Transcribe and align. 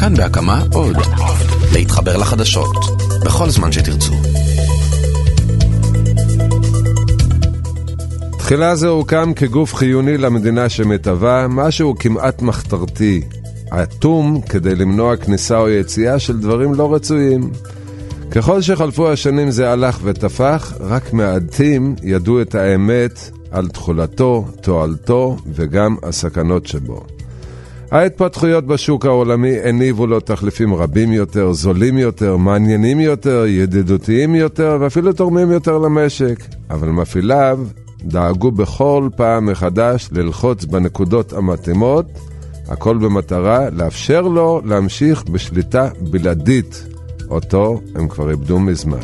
כאן 0.00 0.14
בהקמה 0.14 0.62
עוד. 0.72 0.96
להתחבר 1.72 2.16
לחדשות, 2.16 2.76
בכל 3.24 3.50
זמן 3.50 3.72
שתרצו. 3.72 4.12
תחילה 8.38 8.76
זה 8.76 8.88
הוקם 8.88 9.32
כגוף 9.36 9.74
חיוני 9.74 10.18
למדינה 10.18 10.68
שמתהווה, 10.68 11.46
משהו 11.48 11.94
כמעט 11.98 12.42
מחתרתי, 12.42 13.22
אטום 13.82 14.40
כדי 14.40 14.74
למנוע 14.74 15.16
כניסה 15.16 15.58
או 15.58 15.68
יציאה 15.68 16.18
של 16.18 16.40
דברים 16.40 16.74
לא 16.74 16.94
רצויים. 16.94 17.50
ככל 18.30 18.62
שחלפו 18.62 19.10
השנים 19.10 19.50
זה 19.50 19.72
הלך 19.72 19.98
ותפח, 20.02 20.72
רק 20.80 21.12
מעטים 21.12 21.94
ידעו 22.02 22.42
את 22.42 22.54
האמת 22.54 23.30
על 23.50 23.68
תכולתו, 23.68 24.46
תועלתו 24.60 25.36
וגם 25.54 25.96
הסכנות 26.02 26.66
שבו. 26.66 27.19
ההתפתחויות 27.90 28.66
בשוק 28.66 29.06
העולמי 29.06 29.58
הניבו 29.64 30.06
לו 30.06 30.20
תחליפים 30.20 30.74
רבים 30.74 31.12
יותר, 31.12 31.52
זולים 31.52 31.98
יותר, 31.98 32.36
מעניינים 32.36 33.00
יותר, 33.00 33.44
ידידותיים 33.46 34.34
יותר 34.34 34.78
ואפילו 34.80 35.12
תורמים 35.12 35.50
יותר 35.50 35.78
למשק. 35.78 36.44
אבל 36.70 36.88
מפעיליו 36.88 37.58
דאגו 38.02 38.50
בכל 38.50 39.08
פעם 39.16 39.46
מחדש 39.46 40.08
ללחוץ 40.12 40.64
בנקודות 40.64 41.32
המתאימות, 41.32 42.06
הכל 42.68 42.98
במטרה 42.98 43.70
לאפשר 43.70 44.20
לו 44.20 44.60
להמשיך 44.64 45.24
בשליטה 45.24 45.88
בלעדית. 46.00 46.84
אותו 47.30 47.80
הם 47.94 48.08
כבר 48.08 48.30
איבדו 48.30 48.58
מזמן. 48.58 48.98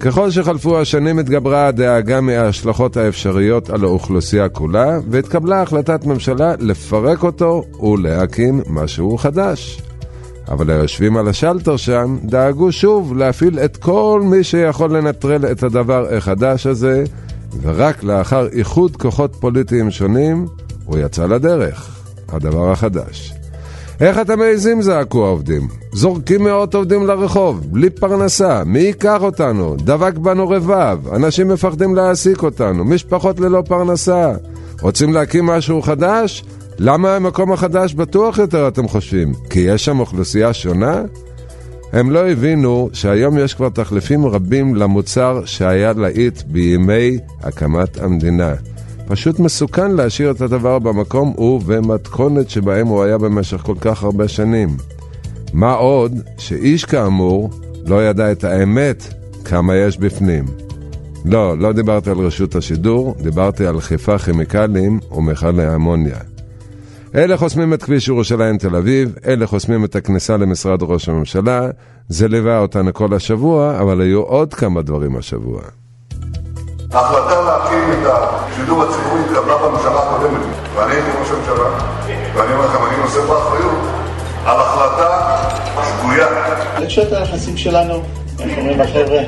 ככל 0.00 0.30
שחלפו 0.30 0.80
השנים 0.80 1.18
התגברה 1.18 1.66
הדאגה 1.66 2.20
מההשלכות 2.20 2.96
האפשריות 2.96 3.70
על 3.70 3.84
האוכלוסייה 3.84 4.48
כולה, 4.48 4.98
והתקבלה 5.10 5.62
החלטת 5.62 6.04
ממשלה 6.04 6.54
לפרק 6.60 7.22
אותו 7.22 7.62
ולהקים 7.82 8.62
משהו 8.68 9.18
חדש. 9.18 9.82
אבל 10.48 10.70
היושבים 10.70 11.16
על 11.16 11.28
השלטר 11.28 11.76
שם 11.76 12.18
דאגו 12.24 12.72
שוב 12.72 13.16
להפעיל 13.16 13.58
את 13.58 13.76
כל 13.76 14.22
מי 14.24 14.44
שיכול 14.44 14.96
לנטרל 14.96 15.44
את 15.52 15.62
הדבר 15.62 16.14
החדש 16.16 16.66
הזה, 16.66 17.04
ורק 17.62 18.02
לאחר 18.02 18.46
איחוד 18.46 18.96
כוחות 18.96 19.36
פוליטיים 19.40 19.90
שונים 19.90 20.46
הוא 20.84 20.98
יצא 20.98 21.26
לדרך, 21.26 22.04
הדבר 22.28 22.70
החדש. 22.70 23.34
איך 24.00 24.18
אתם 24.18 24.38
מעזים? 24.38 24.82
זעקו 24.82 25.26
העובדים. 25.26 25.68
זורקים 25.92 26.44
מאות 26.44 26.74
עובדים 26.74 27.06
לרחוב, 27.06 27.60
בלי 27.70 27.90
פרנסה, 27.90 28.62
מי 28.66 28.78
ייקח 28.78 29.22
אותנו? 29.22 29.76
דבק 29.76 30.18
בנו 30.18 30.48
רבב, 30.48 30.98
אנשים 31.14 31.48
מפחדים 31.48 31.94
להעסיק 31.94 32.42
אותנו, 32.42 32.84
משפחות 32.84 33.40
ללא 33.40 33.62
פרנסה. 33.66 34.32
רוצים 34.80 35.12
להקים 35.12 35.46
משהו 35.46 35.82
חדש? 35.82 36.44
למה 36.78 37.16
המקום 37.16 37.52
החדש 37.52 37.94
בטוח 37.94 38.38
יותר, 38.38 38.68
אתם 38.68 38.88
חושבים? 38.88 39.32
כי 39.50 39.60
יש 39.60 39.84
שם 39.84 40.00
אוכלוסייה 40.00 40.52
שונה? 40.52 41.02
הם 41.92 42.10
לא 42.10 42.28
הבינו 42.28 42.88
שהיום 42.92 43.38
יש 43.38 43.54
כבר 43.54 43.68
תחליפים 43.68 44.26
רבים 44.26 44.74
למוצר 44.74 45.42
שהיה 45.44 45.92
להיט 45.96 46.42
בימי 46.42 47.18
הקמת 47.42 47.98
המדינה. 48.02 48.54
פשוט 49.06 49.38
מסוכן 49.38 49.90
להשאיר 49.90 50.30
את 50.30 50.40
הדבר 50.40 50.78
במקום 50.78 51.34
ובמתכונת 51.38 52.50
שבהם 52.50 52.86
הוא 52.86 53.02
היה 53.02 53.18
במשך 53.18 53.56
כל 53.56 53.74
כך 53.80 54.02
הרבה 54.02 54.28
שנים. 54.28 54.76
מה 55.52 55.72
עוד 55.72 56.12
שאיש 56.38 56.84
כאמור 56.84 57.50
לא 57.86 58.06
ידע 58.08 58.32
את 58.32 58.44
האמת 58.44 59.14
כמה 59.44 59.76
יש 59.76 59.98
בפנים. 59.98 60.44
לא, 61.24 61.58
לא 61.58 61.72
דיברתי 61.72 62.10
על 62.10 62.18
רשות 62.18 62.54
השידור, 62.54 63.14
דיברתי 63.22 63.66
על 63.66 63.80
חיפה 63.80 64.18
כימיקלים 64.18 65.00
ומכלי 65.12 65.74
אמוניה. 65.74 66.18
אלה 67.14 67.36
חוסמים 67.36 67.74
את 67.74 67.82
כביש 67.82 68.08
ירושלים 68.08 68.58
תל 68.58 68.76
אביב, 68.76 69.14
אלה 69.26 69.46
חוסמים 69.46 69.84
את 69.84 69.96
הכניסה 69.96 70.36
למשרד 70.36 70.82
ראש 70.82 71.08
הממשלה, 71.08 71.68
זה 72.08 72.28
ליווה 72.28 72.58
אותנו 72.58 72.94
כל 72.94 73.14
השבוע, 73.14 73.80
אבל 73.80 74.00
היו 74.00 74.20
עוד 74.20 74.54
כמה 74.54 74.82
דברים 74.82 75.16
השבוע. 75.16 75.62
ההחלטה 76.92 77.40
להקים 77.40 77.92
את 77.92 78.06
השידור 78.06 78.82
הציבורי 78.82 79.20
התקבלה 79.20 79.56
בממשלה 79.58 80.02
הקודמת, 80.02 80.40
ואני 80.74 80.92
הייתי 80.92 81.10
ראש 81.20 81.28
הממשלה, 81.30 81.68
ואני 82.34 82.52
אומר 82.52 82.66
לכם, 82.66 82.84
אני 82.86 82.96
נושא 83.02 83.20
באחריות 83.20 83.78
על 84.46 84.60
החלטה 84.60 85.36
שגויה. 85.88 86.26
אני 86.76 86.86
חושב 86.86 87.14
היחסים 87.14 87.56
שלנו 87.56 88.02
איך 88.40 88.58
אומרים 88.58 88.80
החבר'ה? 88.80 89.22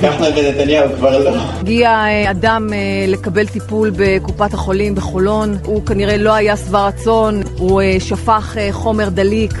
כחלון 0.00 0.32
ונתניהו 0.36 0.88
כבר 0.96 1.18
לא. 1.18 1.30
הגיע 1.60 1.90
אה, 1.90 2.30
אדם 2.30 2.68
אה, 2.72 2.78
לקבל 3.08 3.46
טיפול 3.46 3.90
בקופת 3.96 4.54
החולים 4.54 4.94
בחולון, 4.94 5.56
הוא 5.64 5.86
כנראה 5.86 6.16
לא 6.16 6.34
היה 6.34 6.56
שבע 6.56 6.86
רצון, 6.86 7.42
הוא 7.58 7.80
אה, 7.80 7.96
שפך 7.98 8.56
חומר 8.70 9.08
דליק 9.08 9.52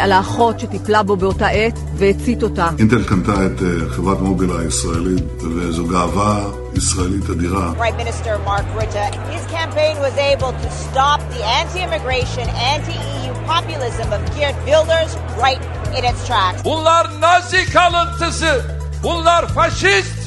על 0.00 0.12
האחות 0.12 0.60
שטיפלה 0.60 1.02
בו 1.02 1.16
באותה 1.16 1.46
עת 1.46 1.78
והצית 1.94 2.42
אותה. 2.42 2.68
אינטל 2.78 3.02
קנתה 3.04 3.46
את 3.46 3.62
חברת 3.88 4.20
מובילה 4.20 4.60
הישראלית, 4.60 5.42
וזו 5.42 5.84
גאווה 5.86 6.50
ישראלית 6.74 7.30
אדירה. 7.30 7.72
Prime 7.78 7.96
Minister 7.96 8.38
Mark 8.46 8.64
Rutte, 8.76 9.14
his 9.34 9.44
campaign 9.56 9.96
was 9.98 10.16
able 10.32 10.52
to 10.64 10.70
stop 10.70 11.20
the 11.34 11.42
anti-immigration, 11.60 12.46
anti-EU 12.74 13.32
populism 13.46 14.08
of 14.16 14.20
Geert 14.34 14.56
Wilders 14.66 15.12
right 15.44 15.79
in 15.98 16.04
its 16.04 16.26
tracks. 16.26 16.64
Bunlar 16.64 17.20
Nazi 17.20 17.72
kalıntısı. 17.72 18.62
Bunlar 19.02 19.48
faşist. 19.48 20.19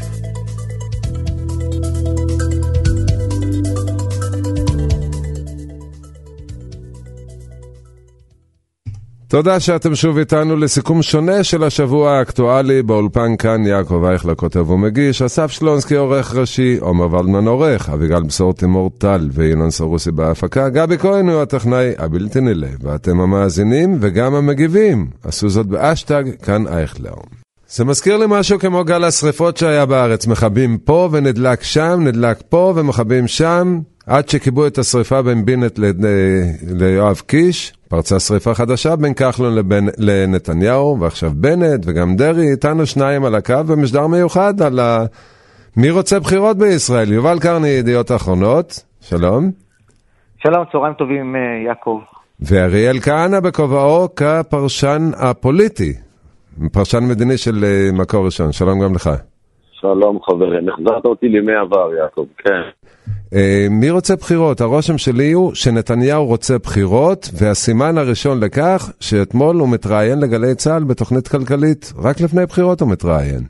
תודה 9.33 9.59
שאתם 9.59 9.95
שוב 9.95 10.17
איתנו 10.17 10.55
לסיכום 10.55 11.01
שונה 11.01 11.43
של 11.43 11.63
השבוע 11.63 12.11
האקטואלי. 12.11 12.81
באולפן 12.81 13.35
כאן 13.35 13.65
יעקב 13.65 14.03
אייכלר 14.03 14.35
כותב 14.35 14.69
ומגיש, 14.69 15.21
אסף 15.21 15.51
שלונסקי 15.51 15.95
עורך 15.95 16.35
ראשי, 16.35 16.77
עומר 16.79 17.13
ולדמן 17.13 17.47
עורך, 17.47 17.89
אביגל 17.89 18.23
בשור 18.23 18.53
תימור 18.53 18.91
טל 18.97 19.29
וינון 19.33 19.71
סרוסי 19.71 20.11
בהפקה, 20.11 20.69
גבי 20.69 20.97
כהן 20.97 21.29
הוא 21.29 21.41
הטכנאי 21.41 21.91
הבלתי 21.97 22.41
נלאה, 22.41 22.69
ואתם 22.81 23.19
המאזינים 23.19 23.97
וגם 23.99 24.35
המגיבים, 24.35 25.07
עשו 25.23 25.49
זאת 25.49 25.65
באשטג 25.65 26.23
כאן 26.43 26.67
אייכלר. 26.67 27.15
זה 27.69 27.85
מזכיר 27.85 28.17
לי 28.17 28.25
משהו 28.29 28.59
כמו 28.59 28.83
גל 28.83 29.03
השרפות 29.03 29.57
שהיה 29.57 29.85
בארץ, 29.85 30.27
מכבים 30.27 30.77
פה 30.77 31.09
ונדלק 31.11 31.63
שם, 31.63 31.99
נדלק 32.03 32.37
פה 32.49 32.73
ומכבים 32.75 33.27
שם, 33.27 33.79
עד 34.07 34.29
שכיבו 34.29 34.67
את 34.67 34.77
השריפה 34.77 35.21
בין 35.21 35.45
בינט 35.45 35.79
ליואב 36.67 37.21
קיש, 37.27 37.73
פרצה 37.95 38.19
שריפה 38.19 38.53
חדשה 38.53 38.95
בין 38.95 39.13
כחלון 39.13 39.55
לבין, 39.55 39.83
לנתניהו, 39.97 40.97
ועכשיו 40.99 41.29
בנט 41.35 41.85
וגם 41.85 42.15
דרעי, 42.15 42.51
איתנו 42.51 42.85
שניים 42.85 43.25
על 43.25 43.35
הקו, 43.35 43.67
ומשדר 43.67 44.07
מיוחד 44.07 44.61
על 44.61 44.79
ה... 44.79 45.05
מי 45.77 45.89
רוצה 45.91 46.19
בחירות 46.19 46.57
בישראל? 46.57 47.11
יובל 47.11 47.37
קרני, 47.41 47.67
ידיעות 47.67 48.11
אחרונות, 48.11 48.67
שלום. 49.01 49.51
שלום, 50.37 50.63
צהריים 50.71 50.93
טובים, 50.93 51.35
אה, 51.35 51.41
יעקב. 51.67 51.99
ואריאל 52.39 52.99
כהנא 52.99 53.39
בכובעו 53.39 54.15
כפרשן 54.15 55.01
הפוליטי, 55.17 55.93
פרשן 56.71 57.03
מדיני 57.09 57.37
של 57.37 57.63
אה, 57.63 57.89
מקור 58.01 58.25
ראשון, 58.25 58.51
שלום 58.51 58.79
גם 58.83 58.95
לך. 58.95 59.09
שלום 59.71 60.19
חברים, 60.25 60.69
החזרת 60.69 61.05
אותי 61.05 61.27
לימי 61.27 61.55
עבר, 61.55 61.89
יעקב, 62.01 62.25
כן. 62.37 62.61
אה, 63.35 63.67
מי 63.69 63.89
רוצה 63.89 64.15
בחירות? 64.15 64.61
הרושם 64.61 64.97
שלי 64.97 65.31
הוא 65.31 65.55
שנתניהו 65.55 66.25
רוצה 66.25 66.57
בחירות, 66.57 67.29
והסימן 67.39 67.97
הראשון 67.97 68.43
לכך 68.43 68.91
שאתמול 68.99 69.55
הוא 69.55 69.69
מתראיין 69.73 70.19
לגלי 70.19 70.55
צה"ל 70.55 70.83
בתוכנית 70.83 71.27
כלכלית. 71.27 71.93
רק 72.03 72.15
לפני 72.21 72.45
בחירות 72.45 72.81
הוא 72.81 72.91
מתראיין. 72.91 73.43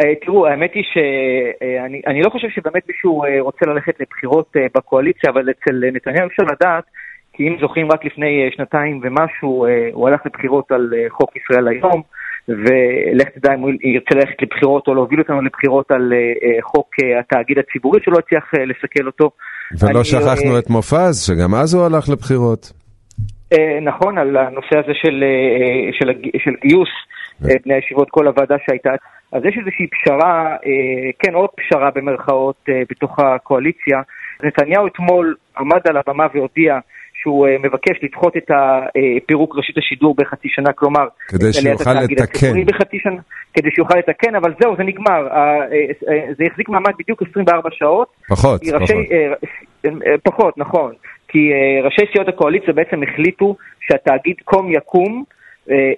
אה, 0.00 0.14
תראו, 0.24 0.46
האמת 0.46 0.70
היא 0.74 0.84
שאני 0.92 2.00
אני 2.06 2.22
לא 2.22 2.30
חושב 2.30 2.48
שבאמת 2.48 2.82
מישהו 2.88 3.24
אה, 3.24 3.40
רוצה 3.40 3.66
ללכת 3.66 4.00
לבחירות 4.00 4.52
בקואליציה, 4.74 5.30
אבל 5.30 5.50
אצל 5.50 5.84
נתניהו 5.92 6.26
אפשר 6.26 6.42
לדעת, 6.42 6.84
כי 7.32 7.48
אם 7.48 7.56
זוכרים 7.60 7.92
רק 7.92 8.04
לפני 8.04 8.48
שנתיים 8.56 9.00
ומשהו, 9.02 9.66
הוא 9.92 10.08
הלך 10.08 10.26
לבחירות 10.26 10.72
על 10.72 10.94
חוק 11.08 11.30
ישראל 11.36 11.68
היום. 11.68 12.02
ולך 12.48 13.28
תדע 13.28 13.54
אם 13.54 13.60
הוא 13.60 13.70
ירצה 13.80 14.14
ללכת 14.14 14.42
לבחירות 14.42 14.88
או 14.88 14.94
להוביל 14.94 15.20
אותנו 15.20 15.42
לבחירות 15.42 15.90
על 15.90 16.12
uh, 16.12 16.62
חוק 16.62 16.88
uh, 17.02 17.20
התאגיד 17.20 17.58
הציבורי 17.58 18.00
שלא 18.04 18.16
הצליח 18.18 18.44
לסכל 18.54 19.06
אותו. 19.06 19.30
ולא 19.80 19.98
אני, 19.98 20.04
שכחנו 20.04 20.58
את 20.58 20.70
מופז, 20.70 21.26
שגם 21.26 21.54
אז 21.54 21.74
הוא 21.74 21.84
הלך 21.84 22.08
לבחירות. 22.08 22.72
נכון, 23.82 24.18
על 24.18 24.36
הנושא 24.36 24.78
הזה 24.78 24.92
של, 24.94 25.24
של, 25.98 26.10
של 26.44 26.50
גיוס 26.62 26.88
uh, 27.42 27.46
בני 27.64 27.74
הישיבות, 27.74 28.10
כל 28.10 28.26
הוועדה 28.26 28.56
שהייתה. 28.66 28.90
אז 29.32 29.42
יש 29.44 29.54
איזושהי 29.58 29.86
פשרה, 29.86 30.56
כן, 31.18 31.34
עוד 31.34 31.50
פשרה 31.56 31.90
במרכאות, 31.94 32.64
בתוך 32.90 33.18
הקואליציה. 33.18 34.00
נתניהו 34.42 34.86
אתמול 34.86 35.34
עמד 35.58 35.80
על 35.88 35.96
הבמה 35.96 36.26
והודיע 36.34 36.78
שהוא 37.18 37.46
uh, 37.46 37.50
מבקש 37.62 37.98
לדחות 38.02 38.36
את 38.36 38.50
הפירוק 38.50 39.56
רשת 39.58 39.78
השידור 39.78 40.14
בחצי 40.18 40.48
שנה, 40.48 40.72
כלומר, 40.72 41.06
כדי 41.28 41.52
שיוכל 41.52 41.94
לתקן. 41.94 42.64
בחצי 42.64 42.98
שנה, 42.98 43.20
כדי 43.54 43.70
שיוכל 43.70 43.98
לתקן, 43.98 44.34
אבל 44.34 44.54
זהו, 44.60 44.76
זה 44.76 44.82
נגמר. 44.82 45.28
Uh, 45.28 45.34
זה 46.38 46.44
החזיק 46.50 46.68
מעמד 46.68 46.92
בדיוק 46.98 47.22
24 47.30 47.70
שעות. 47.72 48.08
פחות, 48.28 48.60
ראשי, 48.72 48.94
פחות. 48.94 50.22
פחות, 50.22 50.58
נכון. 50.58 50.92
כי 51.28 51.50
ראשי 51.82 52.02
סיעות 52.12 52.28
הקואליציה 52.28 52.74
בעצם 52.74 53.02
החליטו 53.02 53.56
שהתאגיד 53.80 54.36
קום 54.44 54.72
יקום, 54.72 55.24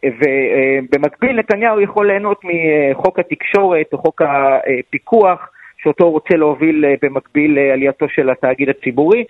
ובמקביל 0.05 1.37
נתניהו 1.37 1.81
יכול 1.81 2.06
ליהנות 2.06 2.40
מחוק 2.44 3.19
התקשורת 3.19 3.87
או 3.93 3.99
חוק 3.99 4.22
הפיקוח. 4.22 5.49
שאותו 5.82 6.05
הוא 6.05 6.12
רוצה 6.12 6.37
להוביל 6.37 6.85
במקביל 7.03 7.59
לעלייתו 7.61 8.06
של 8.09 8.31
התאגיד 8.31 8.69
הציבורי. 8.69 9.25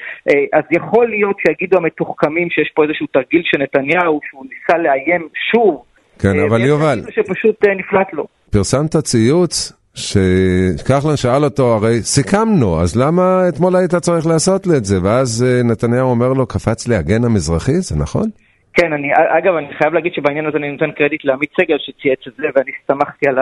אז 0.53 0.65
יכול 0.71 1.09
להיות 1.09 1.37
שיגידו 1.47 1.77
המתוחכמים 1.77 2.51
שיש 2.51 2.71
פה 2.75 2.85
איזשהו 2.85 3.07
תרגיל 3.07 3.43
של 3.45 3.59
נתניהו, 3.59 4.21
שהוא 4.31 4.45
ניסה 4.45 4.79
לאיים 4.79 5.29
שוב. 5.51 5.83
כן, 6.19 6.39
אבל 6.49 6.61
יובל... 6.61 7.01
שפשוט 7.11 7.65
נפלט 7.65 8.13
לו. 8.13 8.27
פרסמת 8.53 8.97
ציוץ 8.97 9.73
שכחלון 9.95 11.17
שאל 11.17 11.45
אותו, 11.45 11.75
הרי 11.75 12.01
סיכמנו, 12.01 12.81
אז 12.81 12.97
למה 12.97 13.49
אתמול 13.49 13.77
היית 13.77 13.95
צריך 13.95 14.27
לעשות 14.27 14.67
לי 14.67 14.77
את 14.77 14.85
זה? 14.85 14.97
ואז 15.03 15.45
נתניהו 15.65 16.11
אומר 16.11 16.33
לו, 16.33 16.47
קפץ 16.47 16.89
לי 16.89 16.95
הגן 16.97 17.25
המזרחי, 17.25 17.73
זה 17.73 17.95
נכון? 18.03 18.29
כן, 18.75 18.93
אני, 18.93 19.09
אגב, 19.39 19.55
אני 19.55 19.75
חייב 19.79 19.95
להגיד 19.95 20.13
שבעניין 20.15 20.47
הזה 20.47 20.59
אני 20.59 20.71
נותן 20.73 20.91
קרדיט 20.91 21.25
לעמית 21.25 21.51
סגל 21.61 21.77
שצייץ 21.79 22.21
את 22.29 22.33
זה, 22.37 22.47
ואני 22.55 22.71
הסתמכתי 22.81 23.29
על 23.29 23.39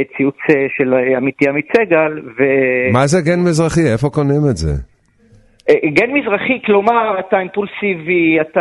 הציוץ 0.00 0.36
של 0.78 0.94
עמיתי 1.16 1.48
עמית 1.48 1.66
סגל. 1.76 2.12
ו... 2.38 2.42
מה 2.92 3.06
זה 3.06 3.18
גן 3.20 3.40
מזרחי? 3.40 3.92
איפה 3.92 4.08
קונים 4.08 4.42
את 4.50 4.56
זה? 4.56 4.72
גן 5.70 6.10
מזרחי, 6.12 6.62
כלומר, 6.66 7.18
אתה 7.20 7.38
אימפולסיבי, 7.38 8.40
אתה, 8.40 8.60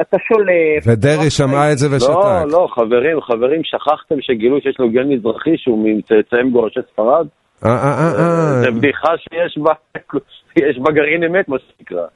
אתה 0.00 0.16
שולף. 0.28 0.84
ודרעי 0.86 1.30
שמע 1.30 1.72
את 1.72 1.78
זה 1.78 1.96
ושתק. 1.96 2.08
לא, 2.08 2.48
לא, 2.48 2.68
חברים, 2.74 3.20
חברים, 3.20 3.60
שכחתם 3.64 4.14
שגילו 4.20 4.60
שיש 4.60 4.76
לו 4.78 4.90
גן 4.90 5.08
מזרחי 5.08 5.56
שהוא 5.56 5.88
מצאצאי 5.98 6.42
מגורשי 6.42 6.80
ספרד? 6.92 7.26
אה, 7.64 7.70
אה, 7.70 8.12
אה. 8.18 8.60
זה 8.62 8.70
בדיחה 8.70 9.12
שיש 9.18 9.58
בה, 9.58 9.72
יש 10.68 10.78
בה 10.78 10.92
גרעין 10.92 11.24
אמת, 11.24 11.48
מה 11.48 11.56
שנקרא. 11.58 12.06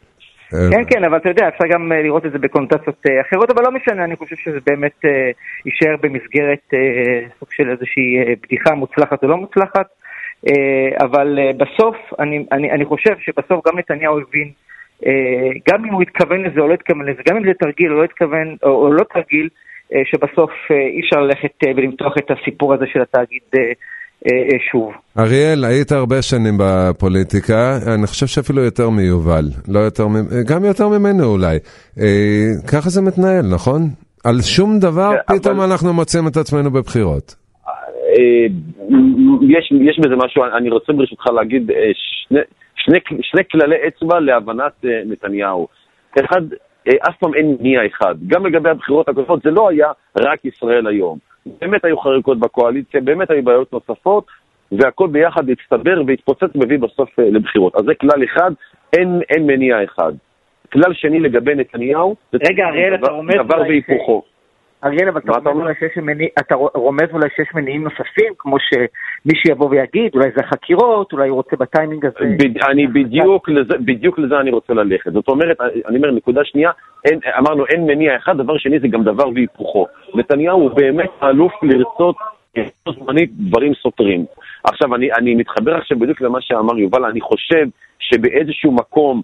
כן, 0.50 0.84
כן, 0.90 1.04
אבל 1.04 1.16
אתה 1.16 1.28
יודע, 1.28 1.48
אפשר 1.48 1.64
גם 1.70 1.92
לראות 1.92 2.26
את 2.26 2.32
זה 2.32 2.38
בקונוטציות 2.38 3.04
אחרות, 3.20 3.50
אבל 3.50 3.62
לא 3.62 3.70
משנה, 3.70 4.04
אני 4.04 4.16
חושב 4.16 4.36
שזה 4.36 4.58
באמת 4.66 5.04
יישאר 5.64 5.96
במסגרת 6.00 6.74
סוג 7.38 7.48
של 7.52 7.70
איזושהי 7.70 8.34
בדיחה 8.42 8.74
מוצלחת 8.74 9.22
או 9.22 9.28
לא 9.28 9.36
מוצלחת. 9.36 9.86
אבל 11.00 11.38
בסוף, 11.56 11.96
אני, 12.18 12.46
אני, 12.52 12.70
אני 12.70 12.84
חושב 12.84 13.14
שבסוף 13.18 13.66
גם 13.66 13.78
נתניהו 13.78 14.20
הבין, 14.20 14.50
גם 15.68 15.84
אם 15.84 15.92
הוא 15.92 16.02
התכוון 16.02 16.42
לזה 16.42 16.60
או 16.60 16.68
לא 16.68 16.74
התכוון 16.74 17.08
לזה, 17.08 17.22
גם 17.28 17.36
אם 17.36 17.44
זה 17.44 17.54
תרגיל 17.54 17.92
או 17.92 17.98
לא 17.98 18.04
התכוון, 18.04 18.56
או, 18.62 18.68
או 18.68 18.92
לא 18.92 19.04
תרגיל, 19.14 19.48
שבסוף 20.04 20.50
אי 20.70 21.00
אפשר 21.00 21.20
ללכת 21.20 21.52
ולמתוח 21.76 22.14
את 22.18 22.30
הסיפור 22.30 22.74
הזה 22.74 22.86
של 22.86 23.02
התאגיד 23.02 23.42
שוב. 24.70 24.92
אריאל, 25.18 25.64
היית 25.64 25.92
הרבה 25.92 26.22
שנים 26.22 26.54
בפוליטיקה, 26.58 27.78
אני 27.94 28.06
חושב 28.06 28.26
שאפילו 28.26 28.62
יותר 28.62 28.90
מיובל, 28.90 29.44
לא 29.68 29.78
יותר, 29.78 30.06
גם 30.46 30.64
יותר 30.64 30.88
ממנו 30.88 31.24
אולי. 31.24 31.58
ככה 32.72 32.88
זה 32.88 33.02
מתנהל, 33.02 33.46
נכון? 33.54 33.80
על 34.24 34.40
שום 34.42 34.78
דבר 34.78 35.12
פתאום 35.26 35.60
אנחנו 35.60 35.92
מוצאים 35.92 36.28
את 36.28 36.36
עצמנו 36.36 36.70
בבחירות. 36.70 37.34
יש, 39.42 39.72
יש 39.80 39.98
בזה 39.98 40.16
משהו, 40.16 40.44
אני 40.58 40.70
רוצה 40.70 40.92
ברשותך 40.92 41.26
להגיד 41.26 41.70
שני, 41.94 42.40
שני, 42.76 42.98
שני 43.22 43.42
כללי 43.52 43.76
אצבע 43.88 44.20
להבנת 44.20 44.84
נתניהו. 45.06 45.68
אחד, 46.24 46.42
אף 47.08 47.14
פעם 47.20 47.34
אין 47.34 47.56
מניע 47.60 47.80
אחד. 47.86 48.14
גם 48.26 48.46
לגבי 48.46 48.70
הבחירות 48.70 49.08
הקודמות, 49.08 49.42
זה 49.42 49.50
לא 49.50 49.68
היה 49.68 49.86
רק 50.16 50.44
ישראל 50.44 50.86
היום. 50.86 51.18
באמת 51.60 51.84
היו 51.84 51.98
חריקות 51.98 52.38
בקואליציה, 52.40 53.00
באמת 53.00 53.30
היו 53.30 53.44
בעיות 53.44 53.72
נוספות, 53.72 54.26
והכל 54.72 55.08
ביחד 55.08 55.50
הצטבר 55.50 56.02
והתפוצץ 56.06 56.54
מביא 56.54 56.78
בסוף 56.78 57.18
לבחירות. 57.18 57.76
אז 57.76 57.84
זה 57.84 57.94
כלל 57.94 58.24
אחד, 58.24 58.50
אין, 58.92 59.20
אין 59.30 59.46
מניע 59.46 59.84
אחד. 59.84 60.12
כלל 60.72 60.94
שני 60.94 61.20
לגבי 61.20 61.54
נתניהו, 61.54 62.16
רגע, 62.34 62.66
אריאל, 62.66 62.94
אתה 62.94 63.12
רומז 63.12 63.34
דבר 63.44 63.60
והיפוכו. 63.60 64.22
אריאל, 64.84 65.08
אבל 65.08 65.20
אתה 65.20 65.50
רומז, 65.50 65.74
מניע, 66.02 66.28
אתה 66.38 66.54
רומז 66.54 67.08
אולי 67.12 67.28
שיש 67.36 67.48
מניעים 67.54 67.84
נוספים, 67.84 68.32
כמו 68.38 68.56
שמי 68.58 69.34
שיבוא 69.36 69.70
ויגיד, 69.70 70.14
אולי 70.14 70.28
זה 70.36 70.42
חקירות, 70.42 71.12
אולי 71.12 71.28
הוא 71.28 71.36
רוצה 71.36 71.56
בטיימינג 71.56 72.06
הזה... 72.06 72.36
בד, 72.38 72.62
אני 72.70 72.86
בדיוק 72.86 73.48
לזה, 73.48 73.74
בדיוק 73.78 74.18
לזה 74.18 74.40
אני 74.40 74.50
רוצה 74.50 74.74
ללכת. 74.74 75.12
זאת 75.12 75.28
אומרת, 75.28 75.60
אני 75.60 75.96
אומר, 75.96 76.10
נקודה 76.10 76.44
שנייה, 76.44 76.70
אין, 77.04 77.20
אמרנו 77.38 77.66
אין 77.66 77.86
מניע 77.86 78.16
אחד, 78.16 78.36
דבר 78.36 78.58
שני 78.58 78.78
זה 78.78 78.88
גם 78.88 79.02
דבר 79.02 79.28
והיפוכו. 79.28 79.86
נתניהו 80.14 80.60
הוא 80.60 80.70
באמת 80.70 81.10
אלוף 81.22 81.52
לרצות 81.62 82.16
זמנית 82.98 83.30
דברים 83.32 83.74
סותרים. 83.74 84.24
עכשיו, 84.64 84.94
אני, 84.94 85.12
אני 85.12 85.34
מתחבר 85.34 85.76
עכשיו 85.76 85.98
בדיוק 85.98 86.20
למה 86.20 86.38
שאמר 86.40 86.78
יובל, 86.78 87.04
אני 87.04 87.20
חושב 87.20 87.66
שבאיזשהו 87.98 88.72
מקום 88.72 89.22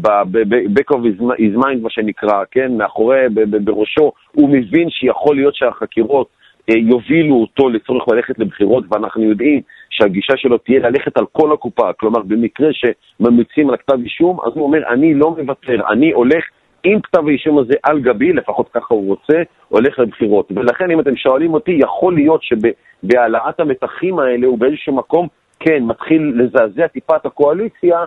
ב-back 0.00 0.94
of 0.94 0.98
his 1.38 1.56
mind, 1.56 1.82
מה 1.82 1.90
שנקרא, 1.90 2.44
כן, 2.50 2.76
מאחורי, 2.76 3.20
בראשו, 3.64 4.12
הוא 4.32 4.48
מבין 4.48 4.90
שיכול 4.90 5.36
להיות 5.36 5.54
שהחקירות 5.54 6.28
יובילו 6.68 7.34
אותו 7.34 7.68
לצורך 7.68 8.08
ללכת 8.08 8.38
לבחירות, 8.38 8.84
ואנחנו 8.90 9.22
יודעים 9.22 9.60
שהגישה 9.90 10.32
שלו 10.36 10.58
תהיה 10.58 10.80
ללכת 10.80 11.18
על 11.18 11.24
כל 11.32 11.52
הקופה, 11.52 11.92
כלומר, 11.92 12.22
במקרה 12.22 12.68
שממליצים 12.72 13.70
על 13.70 13.76
כתב 13.76 13.98
אישום, 14.04 14.38
אז 14.46 14.52
הוא 14.54 14.62
אומר, 14.64 14.78
אני 14.88 15.14
לא 15.14 15.30
מוותר, 15.30 15.88
אני 15.90 16.12
הולך 16.12 16.44
עם 16.84 17.00
כתב 17.00 17.28
האישום 17.28 17.58
הזה 17.58 17.74
על 17.82 18.00
גבי, 18.00 18.32
לפחות 18.32 18.68
ככה 18.74 18.94
הוא 18.94 19.06
רוצה, 19.06 19.42
הולך 19.68 19.98
לבחירות. 19.98 20.52
ולכן, 20.56 20.90
אם 20.90 21.00
אתם 21.00 21.16
שואלים 21.16 21.54
אותי, 21.54 21.78
יכול 21.80 22.14
להיות 22.14 22.40
שבהעלאת 22.42 23.60
המתחים 23.60 24.18
האלה 24.18 24.46
הוא 24.46 24.58
באיזשהו 24.58 24.96
מקום, 24.96 25.26
כן, 25.60 25.82
מתחיל 25.82 26.32
לזעזע 26.36 26.86
טיפה 26.86 27.16
את 27.16 27.26
הקואליציה, 27.26 27.98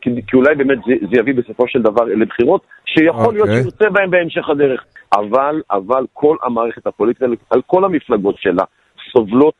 כי, 0.00 0.10
כי 0.26 0.36
אולי 0.36 0.54
באמת 0.54 0.78
זה, 0.86 0.94
זה 1.00 1.20
יביא 1.20 1.34
בסופו 1.34 1.68
של 1.68 1.82
דבר 1.82 2.04
לבחירות, 2.04 2.66
שיכול 2.86 3.26
okay. 3.26 3.32
להיות 3.32 3.48
אוקיי. 3.48 3.62
שיוצא 3.62 3.88
בהם 3.88 4.10
בהמשך 4.10 4.48
הדרך. 4.48 4.84
אבל, 5.14 5.62
אבל 5.70 6.06
כל 6.12 6.36
המערכת 6.42 6.86
הפוליטית, 6.86 7.22
על 7.50 7.62
כל 7.66 7.84
המפלגות 7.84 8.34
שלה, 8.38 8.64
סובלות 9.12 9.54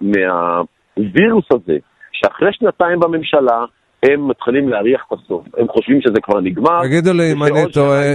מהווירוס 0.00 1.44
מה, 1.52 1.56
הזה, 1.56 1.76
שאחרי 2.12 2.52
שנתיים 2.52 3.00
בממשלה, 3.00 3.64
הם 4.02 4.28
מתחילים 4.28 4.68
להריח 4.68 5.04
את 5.08 5.18
הסוף. 5.18 5.44
הם 5.58 5.68
חושבים 5.68 6.00
שזה 6.00 6.20
כבר 6.22 6.40
נגמר. 6.40 6.82
תגידו 6.82 7.12
לי 7.12 7.32
אם 7.32 7.42
אני 7.42 7.72
טועה, 7.72 8.12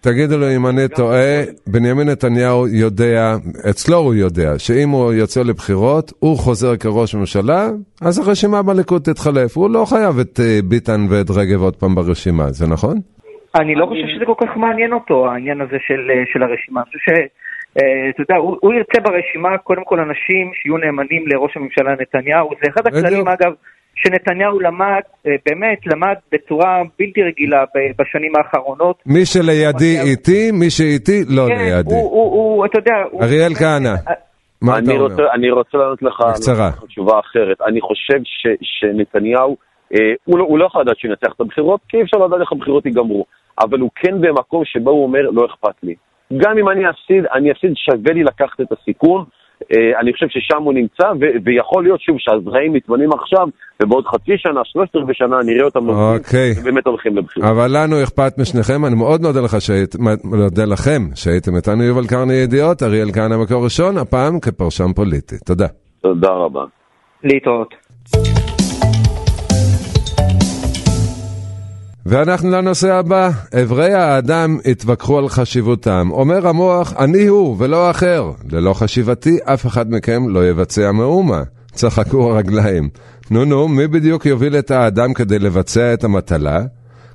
תגידו 0.00 0.38
לי 0.38 0.56
אם 0.56 0.66
אני 0.66 0.88
טועה, 0.96 1.42
בנימין 1.66 2.08
נתניהו 2.08 2.66
יודע, 2.68 3.34
אצלו 3.70 3.96
הוא 3.96 4.14
יודע, 4.14 4.58
שאם 4.58 4.88
הוא 4.88 5.12
יוצא 5.12 5.40
לבחירות, 5.42 6.12
הוא 6.18 6.36
חוזר 6.36 6.76
כראש 6.76 7.14
ממשלה, 7.14 7.68
אז 8.02 8.18
הרשימה 8.18 8.62
בליכוד 8.62 9.02
תתחלף. 9.02 9.56
הוא 9.56 9.70
לא 9.70 9.84
חייב 9.84 10.18
את 10.18 10.40
ביטן 10.68 11.00
ואת 11.10 11.30
רגב 11.30 11.62
עוד 11.62 11.76
פעם 11.76 11.94
ברשימה, 11.94 12.46
זה 12.48 12.66
נכון? 12.72 12.96
אני 13.54 13.74
לא 13.74 13.86
חושב 13.86 14.06
שזה 14.14 14.24
כל 14.24 14.46
כך 14.46 14.56
מעניין 14.56 14.92
אותו, 14.92 15.30
העניין 15.30 15.60
הזה 15.60 15.76
של, 15.86 16.00
של 16.32 16.42
הרשימה. 16.42 16.80
אני 16.80 16.86
חושב 16.86 16.98
ש... 16.98 17.08
אתה 18.10 18.22
יודע, 18.22 18.36
הוא, 18.36 18.56
הוא 18.60 18.74
ירצה 18.74 19.00
ברשימה 19.00 19.58
קודם 19.58 19.84
כל 19.84 20.00
אנשים 20.00 20.50
שיהיו 20.54 20.76
נאמנים 20.76 21.24
לראש 21.26 21.56
הממשלה 21.56 21.92
נתניהו. 22.00 22.50
זה 22.62 22.70
אחד 22.70 22.86
הכללים, 22.86 23.28
אגב, 23.28 23.52
שנתניהו 24.02 24.60
למד, 24.60 25.00
באמת 25.24 25.78
למד 25.86 26.14
בצורה 26.32 26.82
בלתי 26.98 27.22
רגילה 27.22 27.64
בשנים 27.98 28.32
האחרונות. 28.36 29.02
מי 29.06 29.26
שלידי 29.26 30.00
איתי, 30.00 30.50
מי 30.52 30.70
שאיתי 30.70 31.24
לא 31.28 31.42
כן, 31.48 31.58
לידי. 31.58 31.94
הוא, 31.94 32.10
הוא, 32.10 32.32
הוא, 32.32 32.66
אתה 32.66 32.78
יודע... 32.78 32.94
אריאל 33.22 33.54
כהנא, 33.54 33.94
מה 34.62 34.72
אתה 34.72 34.78
אני 34.78 34.98
אומר? 34.98 35.02
רוצה, 35.02 35.22
אני 35.34 35.50
רוצה 35.50 35.78
לענות 35.78 36.02
לך 36.02 36.20
בקצרה. 36.28 36.68
לך 36.68 36.84
תשובה 36.84 37.18
אחרת. 37.20 37.60
אני 37.68 37.80
חושב 37.80 38.18
ש, 38.24 38.46
שנתניהו, 38.62 39.56
אה, 39.94 39.98
הוא, 40.24 40.38
לא, 40.38 40.44
הוא 40.44 40.58
לא 40.58 40.64
יכול 40.64 40.82
לדעת 40.82 40.98
שהוא 40.98 41.10
ינצח 41.10 41.32
את 41.36 41.40
הבחירות, 41.40 41.80
כי 41.88 41.96
אי 41.96 42.02
אפשר 42.02 42.18
לדעת 42.18 42.40
איך 42.40 42.52
הבחירות 42.52 42.86
ייגמרו. 42.86 43.24
אבל 43.60 43.80
הוא 43.80 43.90
כן 43.94 44.20
במקום 44.20 44.62
שבו 44.64 44.90
הוא 44.90 45.02
אומר, 45.02 45.30
לא 45.32 45.46
אכפת 45.46 45.74
לי. 45.82 45.94
גם 46.36 46.58
אם 46.58 46.68
אני 46.68 46.90
אפסיד, 46.90 47.24
אני 47.34 47.52
אפסיד, 47.52 47.72
שווה 47.76 48.12
לי 48.12 48.24
לקחת 48.24 48.60
את 48.60 48.72
הסיכון. 48.72 49.24
אה, 49.72 50.00
אני 50.00 50.12
חושב 50.12 50.26
ששם 50.28 50.62
הוא 50.62 50.74
נמצא, 50.74 51.06
ו- 51.20 51.36
ויכול 51.44 51.82
להיות 51.84 52.00
שוב 52.00 52.16
שהזרעים 52.18 52.72
מתמנים 52.72 53.12
עכשיו, 53.12 53.46
ובעוד 53.82 54.06
חצי 54.06 54.32
שנה, 54.36 54.60
שלושת 54.64 54.96
רבעי 54.96 55.14
שנה, 55.14 55.36
נראה 55.46 55.64
אותם 55.64 55.84
נוסעים, 55.86 56.16
אוקיי. 56.16 56.52
ובאמת 56.60 56.86
הולכים 56.86 57.16
לבחירות. 57.16 57.50
אבל 57.50 57.76
לנו 57.76 58.02
אכפת 58.02 58.38
משניכם, 58.38 58.84
אני 58.86 58.94
מאוד 58.94 59.20
מודה 59.20 59.40
לך 59.40 59.60
שהיית, 59.60 59.94
מודה 60.24 60.64
לכם 60.64 61.02
שהייתם 61.14 61.56
איתנו 61.56 61.82
יובל 61.82 62.06
קרני 62.06 62.34
ידיעות, 62.34 62.82
אריאל 62.82 63.12
כהנא 63.14 63.36
מקור 63.36 63.64
ראשון, 63.64 63.98
הפעם 63.98 64.40
כפרשן 64.40 64.92
פוליטי. 64.96 65.36
תודה. 65.44 65.66
תודה 66.02 66.30
רבה. 66.30 66.64
להתראות. 67.24 67.74
ואנחנו 72.10 72.50
לנושא 72.50 72.92
הבא, 72.92 73.30
אברי 73.62 73.94
האדם 73.94 74.58
התווכחו 74.64 75.18
על 75.18 75.28
חשיבותם. 75.28 76.08
אומר 76.10 76.48
המוח, 76.48 76.92
אני 76.98 77.26
הוא 77.26 77.56
ולא 77.58 77.90
אחר. 77.90 78.30
ללא 78.50 78.74
חשיבתי, 78.74 79.38
אף 79.44 79.66
אחד 79.66 79.92
מכם 79.92 80.28
לא 80.28 80.48
יבצע 80.48 80.92
מאומה. 80.92 81.42
צחקו 81.72 82.30
הרגליים. 82.30 82.88
נו 83.30 83.44
נו, 83.44 83.68
מי 83.68 83.86
בדיוק 83.86 84.26
יוביל 84.26 84.58
את 84.58 84.70
האדם 84.70 85.14
כדי 85.14 85.38
לבצע 85.38 85.94
את 85.94 86.04
המטלה? 86.04 86.60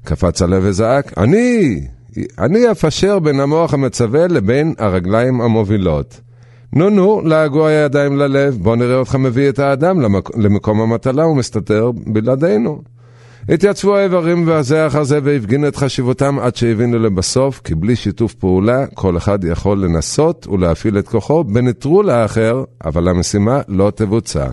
קפץ 0.04 0.42
הלב 0.42 0.64
וזעק, 0.66 1.18
אני! 1.18 1.82
אני 2.40 2.72
אפשר 2.72 3.20
בין 3.20 3.40
המוח 3.40 3.74
המצווה 3.74 4.28
לבין 4.28 4.74
הרגליים 4.78 5.42
המובילות. 5.42 6.22
נו 6.74 6.90
נו, 6.90 7.22
לעגו 7.26 7.68
הידיים 7.68 8.18
ללב, 8.18 8.58
בוא 8.62 8.76
נראה 8.76 8.96
אותך 8.96 9.16
מביא 9.16 9.50
את 9.50 9.60
האדם 9.60 10.02
למק... 10.02 10.38
למקום 10.38 10.82
המטלה 10.82 11.28
ומסתתר 11.28 11.92
בלעדינו. 12.08 12.93
התייצבו 13.50 13.96
האיברים 13.96 14.48
והזה 14.48 14.88
אחר 14.88 15.04
זה 15.04 15.20
והפגינו 15.24 15.68
את 15.68 15.76
חשיבותם 15.76 16.40
עד 16.40 16.56
שהבינו 16.56 17.00
לבסוף 17.00 17.62
כי 17.64 17.76
בלי 17.76 17.96
שיתוף 17.96 18.34
פעולה 18.34 18.86
כל 18.94 19.18
אחד 19.18 19.44
יכול 19.44 19.84
לנסות 19.84 20.48
ולהפעיל 20.48 20.98
את 21.00 21.08
כוחו 21.08 21.44
בנטרול 21.44 22.10
האחר, 22.10 22.64
אבל 22.86 23.08
המשימה 23.08 23.62
לא 23.68 23.92
תבוצע. 23.96 24.48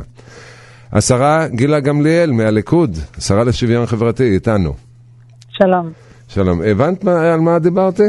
השרה 0.92 1.48
גילה 1.48 1.80
גמליאל 1.80 2.32
מהליכוד, 2.32 2.98
השרה 3.18 3.44
לשוויון 3.44 3.86
חברתי, 3.86 4.34
איתנו. 4.34 4.72
שלום. 5.50 5.90
שלום. 6.28 6.62
הבנת 6.62 7.04
מה, 7.04 7.32
על 7.32 7.40
מה 7.40 7.58
דיברתי? 7.58 8.02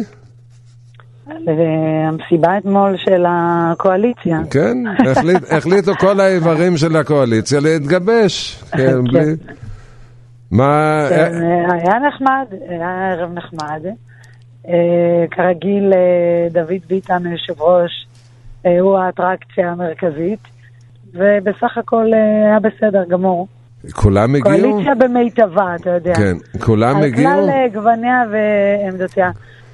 המסיבה 2.07 2.57
אתמול 2.57 2.95
של 2.97 3.25
הקואליציה. 3.27 4.39
כן, 4.49 4.77
החליט, 5.11 5.43
החליטו 5.51 5.95
כל 5.95 6.19
האיברים 6.19 6.77
של 6.77 6.95
הקואליציה 6.95 7.59
להתגבש. 7.59 8.63
כן, 8.71 8.77
כן. 8.91 9.03
בלי... 9.03 9.35
מה... 10.51 11.05
כן, 11.09 11.31
היה 11.71 11.99
נחמד, 11.99 12.45
היה 12.69 13.11
ערב 13.11 13.33
נחמד. 13.33 13.81
אה, 14.67 15.25
כרגיל, 15.31 15.93
אה, 15.93 16.47
דוד 16.51 16.81
ביטן, 16.87 17.25
היושב 17.25 17.61
ראש, 17.61 18.07
אה, 18.65 18.79
הוא 18.79 18.97
האטרקציה 18.97 19.71
המרכזית, 19.71 20.39
ובסך 21.13 21.77
הכל 21.77 22.05
אה, 22.13 22.45
היה 22.45 22.59
בסדר 22.59 23.03
גמור. 23.07 23.47
כולם 23.93 24.35
הגיעו? 24.35 24.43
קואליציה 24.43 24.95
במיטבה, 24.95 25.75
אתה 25.75 25.89
יודע. 25.89 26.15
כן, 26.15 26.59
כולם 26.65 26.97
על 26.97 27.03
הגיעו? 27.03 27.31
כלל 27.31 27.49
אה, 27.49 27.65
גווניה 27.73 28.23
ועמדותיה. 28.31 29.31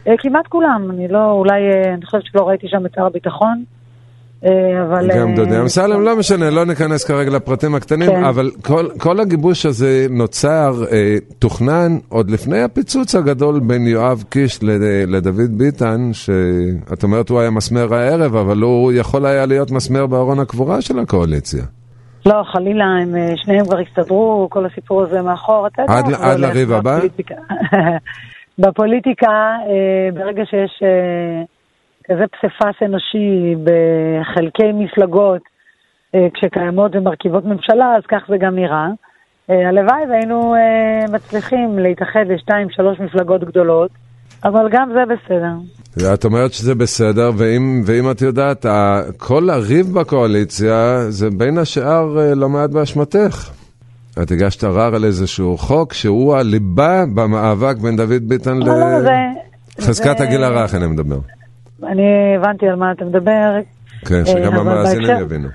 אה, 0.07 0.13
כמעט 0.17 0.47
כולם, 0.47 0.91
אני 0.91 1.07
לא, 1.07 1.31
אולי, 1.31 1.61
אה, 1.61 1.93
אני 1.93 2.05
חושבת 2.05 2.25
שלא 2.25 2.47
ראיתי 2.47 2.67
שם 2.67 2.85
את 2.85 2.91
שר 2.95 3.05
הביטחון, 3.05 3.57
אה, 3.57 3.76
אבל... 4.43 5.09
גם 5.15 5.29
אה, 5.29 5.35
דודי 5.35 5.59
אמסלם, 5.61 6.01
לא 6.01 6.17
משנה, 6.17 6.49
לא 6.49 6.65
ניכנס 6.65 7.03
כרגע 7.03 7.29
לפרטים 7.31 7.75
הקטנים, 7.75 8.09
כן. 8.09 8.23
אבל 8.23 8.51
כל, 8.63 8.85
כל 8.97 9.19
הגיבוש 9.19 9.65
הזה 9.65 10.07
נוצר, 10.09 10.71
אה, 10.91 11.15
תוכנן 11.39 11.97
עוד 12.09 12.31
לפני 12.31 12.61
הפיצוץ 12.61 13.15
הגדול 13.15 13.59
בין 13.59 13.87
יואב 13.87 14.23
קיש 14.29 14.63
לד- 14.63 14.81
לדוד 15.09 15.57
ביטן, 15.57 16.09
שאת 16.13 17.03
אומרת 17.03 17.29
הוא 17.29 17.39
היה 17.39 17.49
מסמר 17.49 17.93
הערב, 17.95 18.35
אבל 18.35 18.57
הוא 18.61 18.91
יכול 18.91 19.25
היה 19.25 19.45
להיות 19.45 19.71
מסמר 19.71 20.05
בארון 20.07 20.39
הקבורה 20.39 20.81
של 20.81 20.99
הקואליציה. 20.99 21.63
לא, 22.25 22.43
חלילה, 22.51 22.85
הם 23.01 23.15
אה, 23.15 23.33
שניהם 23.35 23.65
כבר 23.65 23.77
הסתדרו, 23.79 24.47
כל 24.51 24.65
הסיפור 24.65 25.01
הזה 25.03 25.21
מאחור, 25.21 25.67
אתה 25.67 25.81
יודע. 25.81 25.93
עד 25.93 26.07
ל- 26.07 26.15
אבל 26.15 26.25
עד 26.25 26.39
לריב 26.39 26.71
הבא? 26.71 26.95
בפוליטיקה. 26.97 27.35
בפוליטיקה, 28.59 29.27
אה, 29.67 30.09
ברגע 30.13 30.43
שיש 30.45 30.83
אה, 30.83 31.43
כזה 32.11 32.23
פסיפס 32.27 32.83
אנושי 32.85 33.55
בחלקי 33.63 34.71
מפלגות, 34.73 35.41
אה, 36.15 36.27
כשקיימות 36.33 36.95
ומרכיבות 36.95 37.45
ממשלה, 37.45 37.95
אז 37.97 38.03
כך 38.07 38.21
זה 38.29 38.35
גם 38.39 38.55
נראה. 38.55 38.87
אה, 39.49 39.69
הלוואי 39.69 40.01
והיינו 40.09 40.55
אה, 40.55 41.05
מצליחים 41.11 41.79
להתאחד 41.79 42.25
לשתיים, 42.27 42.67
שלוש 42.69 42.99
מפלגות 42.99 43.43
גדולות, 43.43 43.91
אבל 44.43 44.69
גם 44.71 44.89
זה 44.93 45.03
בסדר. 45.05 45.53
את 46.13 46.25
אומרת 46.25 46.53
שזה 46.53 46.75
בסדר, 46.75 47.31
ואם, 47.37 47.81
ואם 47.85 48.11
את 48.11 48.21
יודעת, 48.21 48.65
כל 49.17 49.49
הריב 49.49 49.85
בקואליציה 49.93 51.05
זה 51.09 51.29
בין 51.29 51.57
השאר 51.57 52.33
לא 52.35 52.49
מעט 52.49 52.69
באשמתך. 52.69 53.51
את 54.23 54.31
הגשת 54.31 54.63
ערר 54.63 54.95
על 54.95 55.05
איזשהו 55.05 55.57
חוק 55.57 55.93
שהוא 55.93 56.35
הליבה 56.35 57.03
במאבק 57.15 57.77
בין 57.77 57.97
דוד 57.97 58.23
ביטן. 58.27 58.59
לחזקת 59.79 60.19
הגיל 60.19 60.43
הרך, 60.43 60.75
אני 60.75 60.87
מדבר. 60.87 61.36
אני 61.83 62.35
הבנתי 62.35 62.67
על 62.67 62.75
מה 62.75 62.91
אתה 62.91 63.05
מדבר. 63.05 63.55
כן, 64.05 64.25
שגם 64.25 64.53
אה, 64.53 64.61
אבל 64.61 64.71
המאזינים 64.71 65.17
יבינו. 65.21 65.49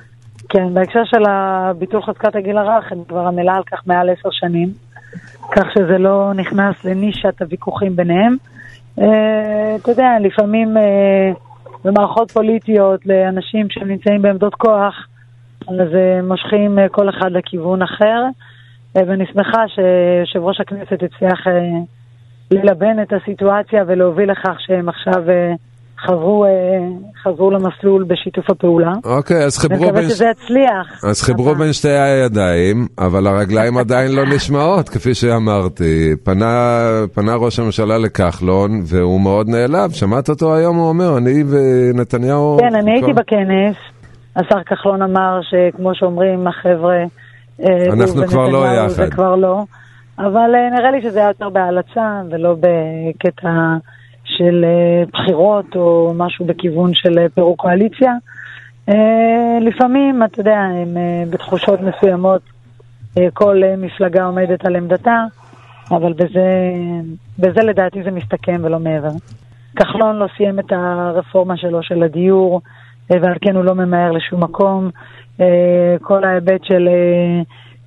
כן, 0.49 0.75
בהקשר 0.75 1.05
של 1.05 1.23
הביטול 1.29 2.03
חזקת 2.03 2.37
הגיל 2.37 2.59
הרך, 2.59 2.93
אני 2.93 3.01
כבר 3.09 3.27
עמלה 3.27 3.55
על 3.55 3.63
כך 3.63 3.87
מעל 3.87 4.11
עשר 4.11 4.29
שנים, 4.31 4.69
כך 5.53 5.65
שזה 5.75 5.99
לא 5.99 6.33
נכנס 6.37 6.85
לנישת 6.85 7.43
הוויכוחים 7.43 7.97
ביניהם. 7.97 8.37
אה, 8.99 9.77
אתה 9.77 9.91
יודע, 9.91 10.09
לפעמים 10.21 10.77
אה, 10.77 11.33
במערכות 11.85 12.31
פוליטיות, 12.31 13.07
לאנשים 13.07 13.67
שנמצאים 13.71 14.23
בעמדות 14.23 14.55
כוח, 14.55 15.07
אז 15.69 15.89
מושכים 16.23 16.79
כל 16.91 17.09
אחד 17.09 17.33
לכיוון 17.33 17.83
אחר, 17.83 18.25
ואני 18.95 19.25
שמחה 19.33 19.65
שיושב 19.69 20.45
ראש 20.45 20.61
הכנסת 20.61 21.03
הצליח 21.03 21.41
ללבן 22.51 23.03
את 23.03 23.13
הסיטואציה 23.13 23.85
ולהוביל 23.87 24.31
לכך 24.31 24.57
שהם 24.59 24.89
עכשיו 24.89 25.23
חזרו, 26.07 26.45
אה, 26.45 26.51
חזרו 27.23 27.51
למסלול 27.51 28.05
בשיתוף 28.05 28.51
הפעולה. 28.51 28.93
אוקיי, 29.05 29.45
אז 29.45 29.59
אני 29.59 29.69
חיברו 29.69 29.87
מקווה 29.87 30.01
בין... 30.01 30.11
שזה 30.11 30.27
יצליח. 30.31 31.05
אז 31.05 31.23
חיברו. 31.23 31.55
בין 31.55 31.73
שתי 31.73 31.89
הידיים, 31.89 32.87
אבל 32.99 33.27
הרגליים 33.27 33.79
עדיין 33.79 34.13
לא 34.13 34.23
נשמעות, 34.35 34.89
כפי 34.89 35.15
שאמרתי. 35.15 36.15
פנה, 36.25 36.81
פנה 37.15 37.35
ראש 37.35 37.59
הממשלה 37.59 37.99
לכחלון, 37.99 38.71
והוא 38.85 39.21
מאוד 39.21 39.49
נעלב. 39.49 39.91
שמעת 39.91 40.29
אותו 40.29 40.55
היום, 40.55 40.77
הוא 40.77 40.89
אומר, 40.89 41.19
אני 41.19 41.45
ונתניהו... 41.49 42.59
כן, 42.61 42.75
אני 42.75 42.93
הייתי 42.93 43.13
בכנס. 43.13 43.77
השר 44.37 44.63
כחלון 44.67 45.03
אמר 45.03 45.41
שכמו 45.43 45.95
שאומרים 45.95 46.47
החבר'ה, 46.47 46.97
אה, 47.63 47.87
אנחנו 47.93 48.27
כבר 48.27 48.49
לא 48.49 48.67
יחד. 48.67 48.89
זה 48.89 49.11
כבר 49.11 49.37
לא. 49.37 49.65
אבל 50.19 50.55
אה, 50.55 50.79
נראה 50.79 50.91
לי 50.91 51.03
שזה 51.03 51.19
היה 51.19 51.29
יותר 51.29 51.49
בהלצה 51.49 52.21
ולא 52.31 52.57
בקטע 52.61 53.49
של 54.37 54.65
אה, 54.65 55.05
בחירות 55.13 55.77
או 55.77 56.13
משהו 56.17 56.45
בכיוון 56.45 56.95
של 56.95 57.19
אה, 57.19 57.27
פירוק 57.35 57.61
קואליציה. 57.61 58.13
אה, 58.89 59.59
לפעמים, 59.61 60.23
אתה 60.23 60.41
יודע, 60.41 60.59
הם 60.59 60.97
בתחושות 61.31 61.81
מסוימות, 61.81 62.43
כל 63.33 63.63
מפלגה 63.79 64.25
עומדת 64.25 64.65
על 64.65 64.77
עמדתה, 64.77 65.25
אבל 65.91 66.13
בזה, 66.13 66.73
בזה 67.39 67.61
לדעתי 67.61 68.03
זה 68.03 68.11
מסתכם 68.11 68.61
ולא 68.63 68.79
מעבר. 68.79 69.11
כחלון 69.77 70.17
לא 70.17 70.27
סיים 70.37 70.59
את 70.59 70.73
הרפורמה 70.73 71.57
שלו 71.57 71.83
של 71.83 72.03
הדיור, 72.03 72.61
ועל 73.11 73.35
כן 73.41 73.57
הוא 73.57 73.65
לא 73.65 73.75
ממהר 73.75 74.13
לשום 74.13 74.43
מקום. 74.43 74.91
כל 76.03 76.25
ההיבט 76.25 76.65
של 76.65 76.89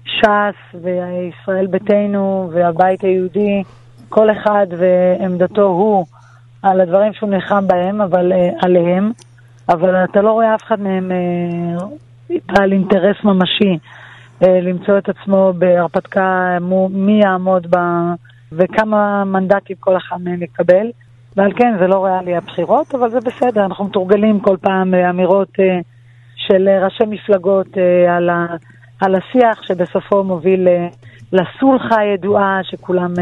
ש"ס 0.05 0.75
וישראל 0.83 1.67
ביתנו 1.67 2.49
והבית 2.53 3.01
היהודי, 3.03 3.63
כל 4.09 4.31
אחד 4.31 4.67
ועמדתו 4.77 5.65
הוא 5.65 6.05
על 6.65 6.81
הדברים 6.81 7.13
שהוא 7.13 7.29
נלחם 7.29 7.67
בהם, 7.67 8.01
אבל 8.01 8.31
אה, 8.33 8.49
עליהם, 8.61 9.11
אבל 9.69 10.03
אתה 10.03 10.21
לא 10.21 10.31
רואה 10.31 10.55
אף 10.55 10.63
אחד 10.63 10.79
מהם 10.79 11.11
אה, 11.11 11.85
בעל 12.45 12.71
אינטרס 12.71 13.15
ממשי 13.23 13.77
אה, 14.43 14.61
למצוא 14.61 14.97
את 14.97 15.09
עצמו 15.09 15.53
בהרפתקה 15.57 16.57
מי 16.89 17.19
יעמוד 17.23 17.67
ב... 17.69 17.77
וכמה 18.51 19.23
מנדטים 19.25 19.75
כל 19.79 19.97
אחד 19.97 20.15
מהם 20.23 20.43
יקבל. 20.43 20.91
ועל 21.37 21.53
כן 21.53 21.73
זה 21.79 21.87
לא 21.87 22.05
ריאלי 22.05 22.35
הבחירות, 22.35 22.95
אבל 22.95 23.09
זה 23.09 23.19
בסדר, 23.19 23.65
אנחנו 23.65 23.85
מתורגלים 23.85 24.39
כל 24.39 24.57
פעם 24.61 24.93
אמירות 24.93 25.53
של 26.35 26.69
ראשי 26.83 27.03
מפלגות 27.07 27.77
על, 28.09 28.29
ה, 28.29 28.45
על 29.01 29.15
השיח 29.15 29.61
שבסופו 29.61 30.23
מוביל 30.23 30.67
לסולחה 31.33 31.99
הידועה 31.99 32.59
שכולם, 32.63 33.13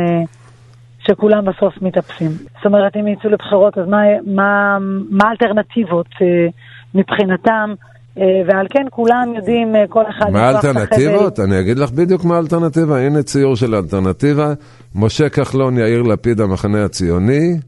שכולם 1.08 1.46
בסוף 1.46 1.82
מתאפסים. 1.82 2.30
זאת 2.30 2.66
אומרת, 2.66 2.96
אם 2.96 3.08
יצאו 3.08 3.30
לבחירות, 3.30 3.78
אז 3.78 3.88
מה, 3.88 3.98
מה, 4.26 4.78
מה 5.10 5.28
האלטרנטיבות 5.28 6.08
אה, 6.22 6.48
מבחינתם? 6.96 7.74
אה, 8.18 8.24
ועל 8.48 8.68
כן 8.70 8.86
כולם 8.90 9.34
יודעים, 9.36 9.76
אה, 9.76 9.84
כל 9.90 10.04
אחד... 10.10 10.32
מה 10.32 10.40
האלטרנטיבות? 10.40 11.40
אני 11.40 11.60
אגיד 11.60 11.78
לך 11.78 11.92
בדיוק 11.92 12.26
מה 12.26 12.36
האלטרנטיבה. 12.36 13.00
הנה 13.00 13.24
ציור 13.24 13.56
של 13.56 13.74
האלטרנטיבה. 13.74 14.54
משה 14.96 15.30
כחלון, 15.30 15.78
יאיר 15.78 16.02
לפיד, 16.02 16.42
המחנה 16.42 16.86
הציוני, 16.86 17.60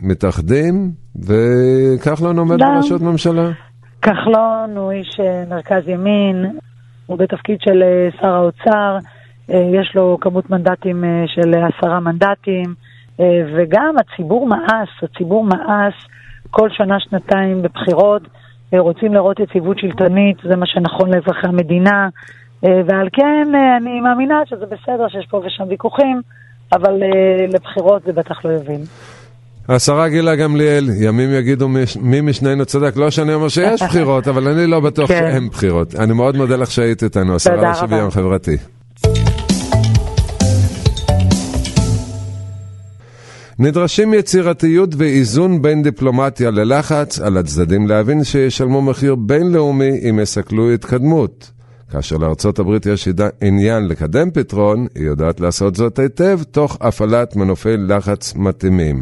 מתאחדים, 0.00 0.90
וכחלון 1.16 2.38
עומד. 2.38 2.58
בראשות 2.58 3.02
ממשלה. 3.02 3.50
כחלון 4.02 4.76
הוא 4.76 4.92
איש 4.92 5.20
מרכז 5.48 5.88
ימין, 5.88 6.46
הוא 7.06 7.18
בתפקיד 7.18 7.58
של 7.60 7.82
שר 8.20 8.28
האוצר, 8.28 8.98
יש 9.48 9.92
לו 9.94 10.18
כמות 10.20 10.50
מנדטים 10.50 11.04
אה, 11.04 11.24
של 11.26 11.50
עשרה 11.54 12.00
מנדטים, 12.00 12.74
אה, 13.20 13.24
וגם 13.56 13.94
הציבור 14.00 14.46
מאס, 14.48 14.88
הציבור 15.02 15.44
מאס 15.44 15.94
כל 16.50 16.68
שנה-שנתיים 16.70 17.62
בבחירות, 17.62 18.22
אה, 18.74 18.80
רוצים 18.80 19.14
לראות 19.14 19.40
יציבות 19.40 19.78
שלטונית, 19.78 20.36
זה 20.48 20.56
מה 20.56 20.66
שנכון 20.66 21.10
לאזרחי 21.14 21.46
המדינה, 21.48 22.08
אה, 22.64 22.70
ועל 22.86 23.08
כן 23.12 23.54
אה, 23.54 23.76
אני 23.76 24.00
מאמינה 24.00 24.34
שזה 24.46 24.66
בסדר 24.66 25.08
שיש 25.08 25.26
פה 25.30 25.42
ושם 25.46 25.64
ויכוחים, 25.68 26.20
אבל 26.72 27.02
אה, 27.02 27.08
לבחירות 27.46 28.02
זה 28.06 28.12
בטח 28.12 28.44
לא 28.44 28.50
יוביל. 28.50 28.80
השרה 29.68 30.08
גילה 30.08 30.36
גמליאל, 30.36 30.84
ימים 31.02 31.30
יגידו 31.32 31.68
מי- 32.00 32.20
משנינו 32.20 32.64
צדק. 32.64 32.96
לא 32.96 33.10
שאני 33.10 33.34
אומר 33.34 33.48
שיש 33.48 33.82
בחירות, 33.88 34.28
אבל 34.28 34.48
אני 34.48 34.66
לא 34.66 34.80
בטוח 34.80 35.08
כן. 35.08 35.18
שאין 35.32 35.48
בחירות. 35.48 35.94
אני 35.94 36.12
מאוד 36.12 36.36
מודה 36.36 36.56
לך 36.56 36.70
שהיית 36.70 37.02
איתנו, 37.02 37.34
השרה 37.34 37.70
לשוויון. 37.70 38.10
חברתי. 38.10 38.56
נדרשים 43.60 44.14
יצירתיות 44.14 44.90
ואיזון 44.98 45.62
בין 45.62 45.82
דיפלומטיה 45.82 46.50
ללחץ 46.50 47.20
על 47.20 47.36
הצדדים 47.36 47.86
להבין 47.88 48.24
שישלמו 48.24 48.82
מחיר 48.82 49.14
בינלאומי 49.14 49.90
אם 50.10 50.18
יסכלו 50.22 50.70
התקדמות. 50.70 51.50
כאשר 51.92 52.16
לארצות 52.16 52.58
הברית 52.58 52.86
יש 52.86 53.08
עניין 53.40 53.88
לקדם 53.88 54.30
פתרון, 54.34 54.86
היא 54.94 55.06
יודעת 55.06 55.40
לעשות 55.40 55.74
זאת 55.74 55.98
היטב, 55.98 56.42
תוך 56.52 56.78
הפעלת 56.80 57.36
מנופי 57.36 57.76
לחץ 57.88 58.36
מתאימים. 58.36 58.96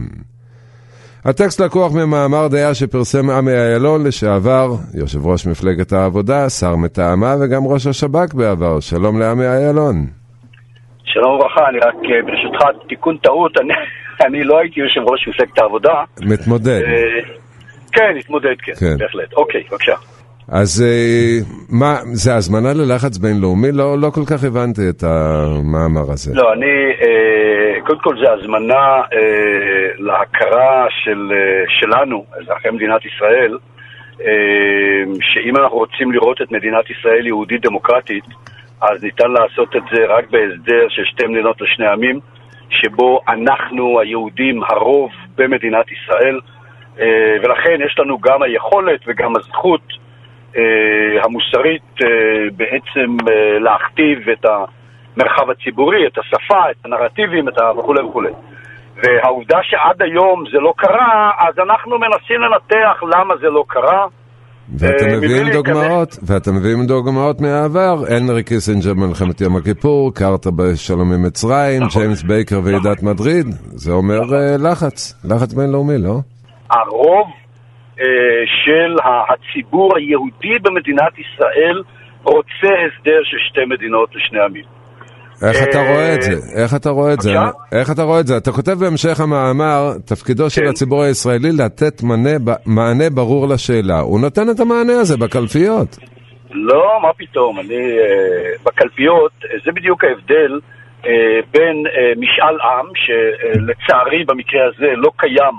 הטקסט 1.24 1.60
לקוח 1.60 1.92
ממאמר 1.94 2.48
דעה 2.48 2.74
שפרסם 2.74 3.30
עמי 3.30 3.52
איילון 3.52 4.06
לשעבר, 4.06 4.68
יושב 4.94 5.26
ראש 5.26 5.46
מפלגת 5.46 5.92
העבודה, 5.92 6.48
שר 6.48 6.76
מטעמה 6.76 7.34
וגם 7.40 7.62
ראש 7.66 7.86
השב"כ 7.86 8.34
בעבר. 8.34 8.80
שלום 8.80 9.20
לעמי 9.20 9.46
איילון. 9.46 9.96
שלום 11.04 11.34
וברכה, 11.34 11.68
אני 11.68 11.78
רק 11.78 11.94
אה, 11.94 12.22
ברשותך 12.26 12.88
תיקון 12.88 13.16
טעות, 13.16 13.52
אני, 13.60 13.74
אני 14.20 14.44
לא 14.44 14.58
הייתי 14.58 14.80
יושב 14.80 15.00
ראש 15.00 15.28
מפלגת 15.28 15.58
העבודה. 15.58 16.04
מתמודד. 16.22 16.82
אה, 16.82 17.20
כן, 17.92 18.16
מתמודד, 18.16 18.54
כן, 18.62 18.72
כן, 18.80 18.98
בהחלט. 18.98 19.32
אוקיי, 19.32 19.62
בבקשה. 19.70 19.94
אז 20.48 20.84
אה, 20.86 21.38
מה, 21.70 21.96
זה 22.02 22.34
הזמנה 22.34 22.72
ללחץ 22.74 23.18
בינלאומי? 23.18 23.72
לא, 23.72 23.98
לא 23.98 24.10
כל 24.10 24.24
כך 24.30 24.44
הבנתי 24.44 24.80
את 24.88 25.02
המאמר 25.02 26.12
הזה. 26.12 26.32
לא, 26.34 26.52
אני, 26.52 26.74
אה, 27.02 27.80
קודם 27.86 28.00
כל 28.00 28.16
זה 28.24 28.32
הזמנה 28.32 29.02
להכרה 29.98 30.86
של, 31.04 31.32
שלנו, 31.80 32.24
אזרחי 32.42 32.70
מדינת 32.70 33.00
ישראל, 33.06 33.58
שאם 35.20 35.56
אנחנו 35.56 35.76
רוצים 35.76 36.12
לראות 36.12 36.42
את 36.42 36.52
מדינת 36.52 36.90
ישראל 36.90 37.26
יהודית 37.26 37.62
דמוקרטית, 37.62 38.24
אז 38.80 39.02
ניתן 39.02 39.30
לעשות 39.30 39.76
את 39.76 39.82
זה 39.92 40.06
רק 40.08 40.30
בהסדר 40.30 40.88
של 40.88 41.04
שתי 41.04 41.26
מדינות 41.26 41.60
לשני 41.60 41.86
עמים, 41.86 42.20
שבו 42.70 43.20
אנחנו 43.28 44.00
היהודים 44.00 44.62
הרוב 44.62 45.10
במדינת 45.34 45.86
ישראל, 45.92 46.40
ולכן 47.42 47.78
יש 47.86 47.98
לנו 47.98 48.18
גם 48.18 48.42
היכולת 48.42 49.00
וגם 49.06 49.36
הזכות 49.36 49.80
אה, 50.56 51.24
המוסרית 51.24 51.82
אה, 52.04 52.08
בעצם 52.56 53.16
אה, 53.28 53.58
להכתיב 53.58 54.28
את 54.28 54.44
המרחב 54.44 55.50
הציבורי, 55.50 56.06
את 56.06 56.18
השפה, 56.18 56.70
את 56.70 56.76
הנרטיבים, 56.84 57.48
את 57.48 57.58
ה... 57.58 57.78
וכולי 57.78 58.02
וכולי. 58.02 58.30
והעובדה 58.96 59.58
שעד 59.62 60.02
היום 60.02 60.44
זה 60.52 60.58
לא 60.58 60.74
קרה, 60.76 61.30
אז 61.38 61.58
אנחנו 61.58 61.98
מנסים 61.98 62.40
לנתח 62.40 63.02
למה 63.14 63.36
זה 63.36 63.46
לא 63.46 63.64
קרה. 63.68 64.06
ואתם 64.74 65.06
מביאים 65.16 65.52
דוגמאות, 65.52 66.18
ואתם 66.22 66.54
מביאים 66.56 66.86
דוגמאות 66.86 67.40
מהעבר, 67.40 67.96
הנרי 68.08 68.42
קיסינג'ר 68.44 68.94
במלחמת 68.94 69.40
יום 69.40 69.56
הכיפור, 69.56 70.14
קרטר 70.14 70.50
בשלום 70.50 71.12
עם 71.12 71.22
מצרים, 71.22 71.82
נכון. 71.82 72.02
ג'יימס 72.02 72.22
בייקר 72.22 72.60
ועידת 72.64 72.96
נכון. 72.96 73.08
מדריד, 73.08 73.46
זה 73.64 73.92
אומר 73.92 74.20
נכון. 74.20 74.36
לחץ, 74.70 75.24
לחץ 75.24 75.52
בינלאומי, 75.54 75.98
לא? 75.98 76.16
הרוב 76.70 77.26
אה, 78.00 78.04
של 78.64 78.96
הציבור 79.04 79.96
היהודי 79.96 80.58
במדינת 80.62 81.12
ישראל 81.18 81.82
רוצה 82.22 82.72
הסדר 82.86 83.20
של 83.24 83.36
שתי 83.48 83.64
מדינות 83.64 84.08
לשני 84.16 84.40
עמים. 84.40 84.75
איך 85.42 85.56
אתה 85.70 85.78
רואה 85.78 86.14
את 86.14 86.22
זה? 86.22 86.62
איך 86.62 86.74
אתה 86.74 86.90
רואה 86.90 87.12
את 87.12 87.20
זה? 87.20 87.30
איך 87.72 87.90
אתה 87.90 88.02
רואה 88.02 88.20
את 88.20 88.26
זה? 88.26 88.36
אתה 88.36 88.52
כותב 88.52 88.72
בהמשך 88.72 89.20
המאמר, 89.20 89.92
תפקידו 90.04 90.50
של 90.50 90.60
כן. 90.60 90.68
הציבור 90.68 91.02
הישראלי 91.02 91.48
לתת 91.52 92.02
מענה 92.66 93.10
ברור 93.10 93.48
לשאלה. 93.48 94.00
הוא 94.00 94.20
נותן 94.20 94.50
את 94.50 94.60
המענה 94.60 94.92
הזה 95.00 95.16
בקלפיות. 95.16 95.98
לא, 96.50 96.98
מה 97.02 97.12
פתאום, 97.16 97.60
אני... 97.60 97.98
אה, 97.98 98.50
בקלפיות, 98.64 99.32
זה 99.64 99.72
בדיוק 99.72 100.04
ההבדל 100.04 100.60
אה, 101.06 101.10
בין 101.50 101.84
משאל 102.16 102.60
עם, 102.60 102.86
שלצערי 102.94 104.24
במקרה 104.24 104.60
הזה 104.66 104.86
לא 104.96 105.10
קיים 105.16 105.54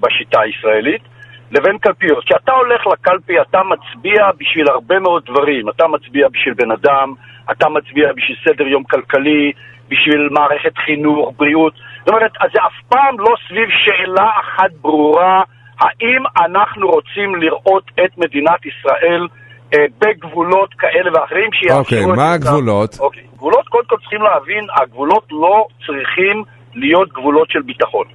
בשיטה 0.00 0.40
הישראלית, 0.40 1.02
לבין 1.50 1.78
קלפיות. 1.78 2.24
כשאתה 2.24 2.52
הולך 2.52 2.86
לקלפי 2.86 3.40
אתה 3.40 3.60
מצביע 3.62 4.30
בשביל 4.38 4.68
הרבה 4.68 4.98
מאוד 4.98 5.22
דברים. 5.30 5.68
אתה 5.68 5.86
מצביע 5.86 6.28
בשביל 6.28 6.54
בן 6.54 6.70
אדם, 6.70 7.14
אתה 7.50 7.68
מצביע 7.68 8.12
בשביל 8.16 8.36
סדר 8.48 8.66
יום 8.66 8.84
כלכלי, 8.84 9.52
בשביל 9.88 10.28
מערכת 10.30 10.78
חינוך, 10.84 11.32
בריאות. 11.36 11.74
זאת 11.98 12.08
אומרת, 12.08 12.32
אז 12.40 12.50
זה 12.52 12.58
אף 12.66 12.88
פעם 12.88 13.20
לא 13.20 13.34
סביב 13.48 13.68
שאלה 13.84 14.30
אחת 14.40 14.70
ברורה, 14.80 15.42
האם 15.80 16.22
אנחנו 16.44 16.88
רוצים 16.88 17.34
לראות 17.34 17.84
את 18.04 18.18
מדינת 18.18 18.66
ישראל 18.66 19.26
אה, 19.74 19.84
בגבולות 19.98 20.74
כאלה 20.74 21.10
ואחרים 21.14 21.50
שיאפשרו 21.52 21.78
אוקיי, 21.78 21.98
את... 21.98 22.04
אוקיי, 22.04 22.16
מה 22.16 22.32
הגבולות? 22.32 22.96
אוקיי, 23.00 23.22
גבולות, 23.36 23.68
קודם 23.68 23.84
כל 23.86 23.96
צריכים 23.96 24.22
להבין, 24.22 24.66
הגבולות 24.80 25.26
לא 25.30 25.66
צריכים 25.86 26.42
להיות 26.74 27.12
גבולות 27.12 27.50
של 27.50 27.62
ביטחון. 27.62 28.06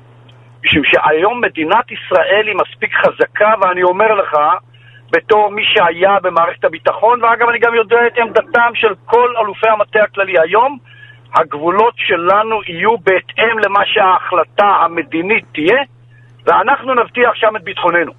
משום 0.65 0.83
שהיום 0.83 1.41
מדינת 1.41 1.85
ישראל 1.91 2.47
היא 2.47 2.55
מספיק 2.55 2.91
חזקה, 2.93 3.53
ואני 3.61 3.83
אומר 3.83 4.15
לך, 4.15 4.37
בתור 5.11 5.51
מי 5.51 5.63
שהיה 5.65 6.17
במערכת 6.21 6.63
הביטחון, 6.63 7.23
ואגב, 7.23 7.49
אני 7.49 7.59
גם 7.59 7.75
יודע 7.75 8.07
את 8.07 8.17
עמדתם 8.17 8.71
של 8.73 8.93
כל 9.05 9.33
אלופי 9.41 9.67
המטה 9.67 10.03
הכללי 10.03 10.39
היום, 10.39 10.77
הגבולות 11.33 11.93
שלנו 11.97 12.59
יהיו 12.67 12.97
בהתאם 12.97 13.59
למה 13.59 13.85
שההחלטה 13.85 14.65
המדינית 14.65 15.45
תהיה, 15.51 15.81
ואנחנו 16.45 16.93
נבטיח 16.93 17.35
שם 17.35 17.55
את 17.55 17.63
ביטחוננו. 17.63 18.11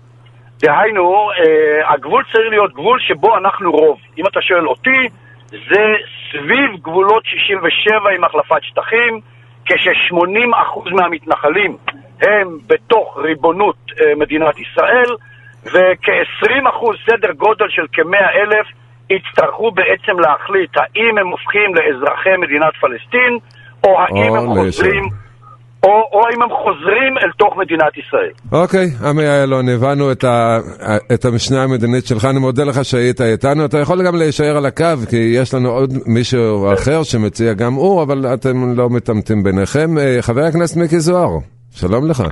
דהיינו, 0.62 1.30
אה, 1.30 1.92
הגבול 1.92 2.24
צריך 2.32 2.50
להיות 2.50 2.72
גבול 2.72 3.00
שבו 3.00 3.36
אנחנו 3.36 3.72
רוב. 3.72 3.98
אם 4.18 4.26
אתה 4.26 4.42
שואל 4.42 4.68
אותי, 4.68 5.08
זה 5.46 5.94
סביב 6.30 6.76
גבולות 6.82 7.24
67 7.24 8.10
עם 8.16 8.24
החלפת 8.24 8.62
שטחים, 8.62 9.20
כש-80% 9.64 10.90
מהמתנחלים 10.90 11.76
הם 12.22 12.58
בתוך 12.66 13.18
ריבונות 13.18 13.76
אה, 14.00 14.14
מדינת 14.16 14.58
ישראל, 14.58 15.16
וכ-20% 15.64 17.10
סדר 17.10 17.32
גודל 17.32 17.66
של 17.68 17.86
כ-100 17.92 18.36
אלף 18.40 18.66
יצטרכו 19.10 19.70
בעצם 19.70 20.20
להחליט 20.20 20.70
האם 20.76 21.18
הם 21.18 21.28
הופכים 21.28 21.74
לאזרחי 21.74 22.36
מדינת 22.38 22.74
פלסטין, 22.80 23.38
או 23.84 24.00
האם 24.00 24.30
או 24.30 24.36
הם 24.36 24.46
חוזרים... 24.46 25.04
או, 25.86 26.08
או 26.12 26.26
האם 26.26 26.42
הם 26.42 26.48
חוזרים 26.48 27.18
אל 27.18 27.30
תוך 27.38 27.56
מדינת 27.56 27.96
ישראל. 27.96 28.30
אוקיי, 28.52 28.86
עמי 29.04 29.26
איילון, 29.26 29.68
הבנו 29.68 30.12
את, 30.12 30.24
ה, 30.24 30.58
את 31.14 31.24
המשנה 31.24 31.62
המדינית 31.62 32.06
שלך, 32.06 32.24
אני 32.24 32.38
מודה 32.38 32.64
לך 32.64 32.84
שהיית 32.84 33.20
איתנו. 33.20 33.64
אתה 33.64 33.78
יכול 33.78 34.06
גם 34.06 34.16
להישאר 34.16 34.56
על 34.56 34.66
הקו, 34.66 34.96
כי 35.10 35.16
יש 35.16 35.54
לנו 35.54 35.68
עוד 35.68 35.90
מישהו 36.06 36.72
אחר 36.72 37.02
שמציע 37.02 37.52
גם 37.52 37.72
הוא, 37.72 38.02
אבל 38.02 38.26
אתם 38.34 38.76
לא 38.76 38.90
מתעמתים 38.90 39.42
ביניכם. 39.42 39.98
אה, 39.98 40.18
חבר 40.20 40.40
הכנסת 40.40 40.76
מיקי 40.76 40.98
זוהר. 40.98 41.30
שלום 41.70 42.10
לך. 42.10 42.22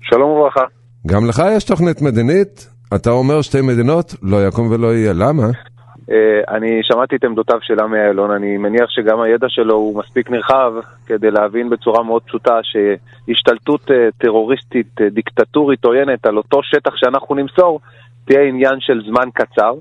שלום 0.00 0.30
וברכה. 0.30 0.64
גם 1.06 1.26
לך 1.28 1.42
יש 1.56 1.64
תוכנית 1.64 2.02
מדינית? 2.02 2.75
אתה 2.94 3.10
אומר 3.10 3.42
שתי 3.42 3.60
מדינות, 3.60 4.14
לא 4.22 4.46
יקום 4.46 4.70
ולא 4.70 4.94
יהיה, 4.94 5.12
למה? 5.12 5.42
Uh, 5.42 6.10
אני 6.56 6.80
שמעתי 6.82 7.16
את 7.16 7.24
עמדותיו 7.24 7.58
של 7.62 7.80
עמי 7.80 7.98
איילון, 7.98 8.30
אני 8.30 8.56
מניח 8.56 8.88
שגם 8.88 9.20
הידע 9.20 9.46
שלו 9.48 9.74
הוא 9.74 9.98
מספיק 9.98 10.30
נרחב 10.30 10.72
כדי 11.06 11.30
להבין 11.30 11.70
בצורה 11.70 12.02
מאוד 12.02 12.22
פשוטה 12.22 12.52
שהשתלטות 12.62 13.90
uh, 13.90 13.92
טרוריסטית, 14.18 15.00
uh, 15.00 15.14
דיקטטורית 15.14 15.84
עוינת 15.84 16.26
על 16.26 16.36
אותו 16.36 16.60
שטח 16.62 16.90
שאנחנו 16.96 17.34
נמסור, 17.34 17.80
תהיה 18.24 18.40
עניין 18.48 18.76
של 18.80 19.00
זמן 19.08 19.28
קצר. 19.34 19.72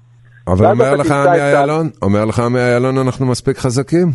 אבל 0.48 0.66
אומר 0.66 0.96
לך 0.96 1.12
עמי 1.12 1.40
איילון, 1.40 1.90
אומר 2.02 2.26
לך 2.26 2.40
עמי 2.40 2.60
איילון, 2.60 2.98
אנחנו 2.98 3.26
מספיק 3.26 3.58
חזקים. 3.58 4.08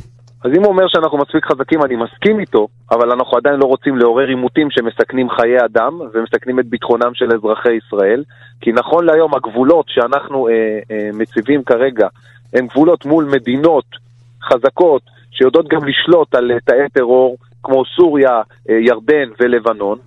אז 0.44 0.50
אם 0.56 0.62
הוא 0.62 0.72
אומר 0.72 0.88
שאנחנו 0.88 1.18
מספיק 1.18 1.44
חזקים, 1.44 1.82
אני 1.82 1.96
מסכים 1.96 2.40
איתו, 2.40 2.68
אבל 2.90 3.10
אנחנו 3.12 3.36
עדיין 3.36 3.56
לא 3.56 3.64
רוצים 3.64 3.96
לעורר 3.96 4.28
עימותים 4.28 4.70
שמסכנים 4.70 5.30
חיי 5.30 5.64
אדם 5.64 6.00
ומסכנים 6.12 6.60
את 6.60 6.66
ביטחונם 6.66 7.14
של 7.14 7.34
אזרחי 7.34 7.72
ישראל, 7.72 8.24
כי 8.60 8.72
נכון 8.72 9.04
להיום 9.06 9.34
הגבולות 9.34 9.86
שאנחנו 9.88 10.48
אה, 10.48 10.52
אה, 10.90 11.10
מציבים 11.12 11.62
כרגע 11.62 12.08
הם 12.54 12.66
גבולות 12.66 13.04
מול 13.04 13.24
מדינות 13.24 13.84
חזקות 14.42 15.02
שיודעות 15.30 15.68
גם 15.68 15.84
לשלוט 15.84 16.34
על 16.34 16.52
אה, 16.52 16.60
תאי 16.60 16.88
טרור 16.92 17.36
כמו 17.62 17.84
סוריה, 17.96 18.42
אה, 18.70 18.74
ירדן 18.74 19.28
ולבנון. 19.40 19.98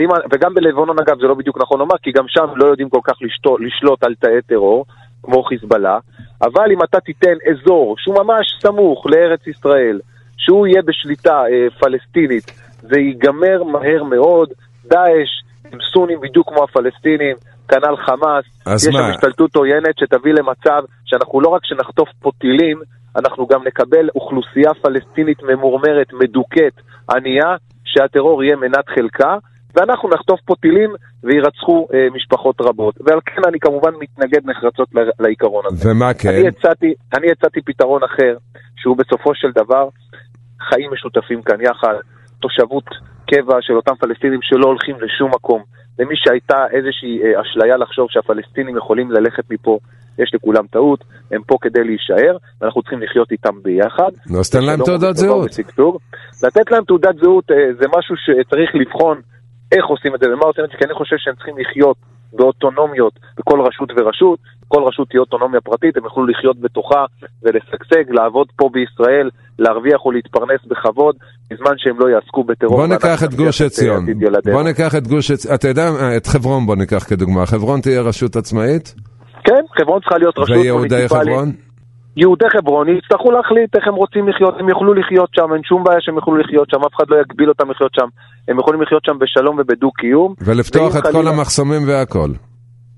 אם, 0.00 0.08
וגם 0.32 0.54
בלבנון 0.54 0.98
אגב 0.98 1.20
זה 1.20 1.26
לא 1.26 1.34
בדיוק 1.34 1.58
נכון 1.60 1.78
לומר, 1.78 1.94
כי 2.02 2.12
גם 2.12 2.24
שם 2.28 2.46
לא 2.56 2.66
יודעים 2.66 2.88
כל 2.88 3.00
כך 3.04 3.14
לשלוט, 3.20 3.60
לשלוט 3.60 4.04
על 4.04 4.14
תאי 4.14 4.42
טרור, 4.46 4.84
כמו 5.22 5.42
חיזבאללה. 5.42 5.98
אבל 6.42 6.72
אם 6.72 6.82
אתה 6.82 7.00
תיתן 7.00 7.34
אזור 7.50 7.94
שהוא 7.98 8.14
ממש 8.24 8.46
סמוך 8.62 9.06
לארץ 9.06 9.46
ישראל, 9.46 10.00
שהוא 10.36 10.66
יהיה 10.66 10.82
בשליטה 10.82 11.42
אה, 11.42 11.70
פלסטינית, 11.80 12.52
זה 12.80 12.98
ייגמר 12.98 13.62
מהר 13.62 14.02
מאוד. 14.04 14.48
דאעש 14.84 15.30
עם 15.72 15.78
סונים 15.92 16.20
בדיוק 16.20 16.48
כמו 16.48 16.64
הפלסטינים, 16.64 17.36
כנ"ל 17.68 17.96
חמאס. 17.96 18.44
יש 18.76 18.82
שם 18.82 19.10
השתלטות 19.10 19.56
עוינת 19.56 19.98
שתביא 19.98 20.32
למצב 20.32 20.82
שאנחנו 21.04 21.40
לא 21.40 21.48
רק 21.48 21.60
שנחטוף 21.64 22.08
פה 22.20 22.30
טילים, 22.38 22.80
אנחנו 23.16 23.46
גם 23.46 23.60
נקבל 23.66 24.08
אוכלוסייה 24.14 24.74
פלסטינית 24.82 25.42
ממורמרת, 25.42 26.12
מדוכאת, 26.12 26.72
ענייה, 27.10 27.56
שהטרור 27.84 28.44
יהיה 28.44 28.56
מנת 28.56 28.88
חלקה. 28.88 29.36
ואנחנו 29.76 30.08
נחטוף 30.08 30.40
פה 30.44 30.54
טילים 30.60 30.90
וירצחו 31.22 31.88
אה, 31.94 32.06
משפחות 32.14 32.60
רבות. 32.60 32.94
ועל 33.00 33.18
כן 33.26 33.42
אני 33.48 33.58
כמובן 33.60 33.90
מתנגד 34.00 34.50
נחרצות 34.50 34.88
לעיקרון 35.20 35.64
הזה. 35.66 35.90
ומה 35.90 36.14
כן? 36.14 36.28
אני 36.28 36.48
הצעתי, 36.48 36.94
אני 37.14 37.30
הצעתי 37.30 37.60
פתרון 37.60 38.02
אחר, 38.04 38.36
שהוא 38.76 38.96
בסופו 38.96 39.34
של 39.34 39.48
דבר 39.54 39.88
חיים 40.68 40.90
משותפים 40.92 41.42
כאן 41.42 41.60
יחד, 41.60 41.94
תושבות 42.40 42.84
קבע 43.30 43.56
של 43.60 43.74
אותם 43.74 43.94
פלסטינים 44.00 44.40
שלא 44.42 44.66
הולכים 44.66 44.96
לשום 45.00 45.30
מקום. 45.30 45.62
למי 45.98 46.14
שהייתה 46.16 46.64
איזושהי 46.72 47.22
אה, 47.22 47.40
אשליה 47.42 47.76
לחשוב 47.76 48.06
שהפלסטינים 48.10 48.76
יכולים 48.76 49.10
ללכת 49.10 49.44
מפה, 49.50 49.78
יש 50.18 50.34
לכולם 50.34 50.66
טעות, 50.66 51.04
הם 51.30 51.42
פה 51.46 51.56
כדי 51.60 51.84
להישאר, 51.84 52.36
ואנחנו 52.60 52.82
צריכים 52.82 53.02
לחיות 53.02 53.32
איתם 53.32 53.62
ביחד. 53.62 54.10
נו, 54.30 54.38
אז 54.40 54.50
תן 54.50 54.64
להם 54.64 54.84
תעודת 54.84 55.16
זהות. 55.16 55.50
לתת 56.42 56.70
להם 56.70 56.84
תעודת 56.84 57.16
זהות 57.22 57.50
אה, 57.50 57.56
זה 57.78 57.86
משהו 57.98 58.14
שצריך 58.16 58.70
לבחון 58.74 59.20
איך 59.72 59.86
עושים 59.86 60.14
את 60.14 60.20
זה 60.20 60.26
ומה 60.26 60.44
עושים 60.44 60.64
את 60.64 60.70
זה, 60.70 60.76
כי 60.78 60.84
אני 60.84 60.94
חושב 60.94 61.16
שהם 61.18 61.34
צריכים 61.34 61.54
לחיות 61.58 61.96
באוטונומיות 62.32 63.12
בכל 63.38 63.60
רשות 63.60 63.90
ורשות, 63.96 64.38
כל 64.68 64.82
רשות 64.88 65.08
תהיה 65.08 65.20
אוטונומיה 65.20 65.60
פרטית, 65.60 65.96
הם 65.96 66.04
יוכלו 66.04 66.26
לחיות 66.26 66.60
בתוכה 66.60 67.04
ולשגשג, 67.42 68.04
לעבוד 68.10 68.46
פה 68.56 68.70
בישראל, 68.72 69.30
להרוויח 69.58 70.06
ולהתפרנס 70.06 70.60
בכבוד, 70.66 71.16
בזמן 71.50 71.74
שהם 71.76 71.98
לא 71.98 72.08
יעסקו 72.08 72.44
בטרור. 72.44 72.76
בוא 72.76 72.86
ניקח 72.86 73.24
את 73.24 73.34
גוש 73.34 73.62
עציון, 73.62 74.06
בוא 74.52 74.62
ניקח 74.62 74.94
את 74.94 75.06
גוש 75.06 75.30
עציון, 75.30 75.54
אתה 75.54 75.68
יודע, 75.68 75.88
את 76.16 76.26
חברון 76.26 76.66
בוא 76.66 76.76
ניקח 76.76 77.04
כדוגמה, 77.08 77.46
חברון 77.46 77.80
תהיה 77.80 78.02
רשות 78.02 78.36
עצמאית? 78.36 78.94
כן, 79.44 79.62
חברון 79.78 80.00
צריכה 80.00 80.18
להיות 80.18 80.38
רשות 80.38 80.56
מוניציפלית. 80.56 80.92
ויהודי 80.92 81.08
חברון? 81.08 81.65
יהודי 82.16 82.50
חברון 82.50 82.88
יצטרכו 82.88 83.30
להחליט 83.30 83.76
איך 83.76 83.88
הם 83.88 83.94
רוצים 83.94 84.28
לחיות, 84.28 84.54
הם 84.60 84.68
יוכלו 84.68 84.94
לחיות 84.94 85.30
שם, 85.32 85.52
אין 85.54 85.62
שום 85.62 85.84
בעיה 85.84 86.00
שהם 86.00 86.14
יוכלו 86.14 86.36
לחיות 86.36 86.70
שם, 86.70 86.80
אף 86.86 86.94
אחד 86.96 87.04
לא 87.08 87.16
יגביל 87.20 87.48
אותם 87.48 87.70
לחיות 87.70 87.94
שם, 87.94 88.08
הם 88.48 88.58
יכולים 88.58 88.82
לחיות 88.82 89.04
שם 89.04 89.18
בשלום 89.18 89.56
ובדו-קיום. 89.58 90.34
ולפתוח 90.40 90.96
את 90.96 91.02
חלילה... 91.02 91.22
כל 91.22 91.28
המחסומים 91.28 91.82
והכל. 91.88 92.30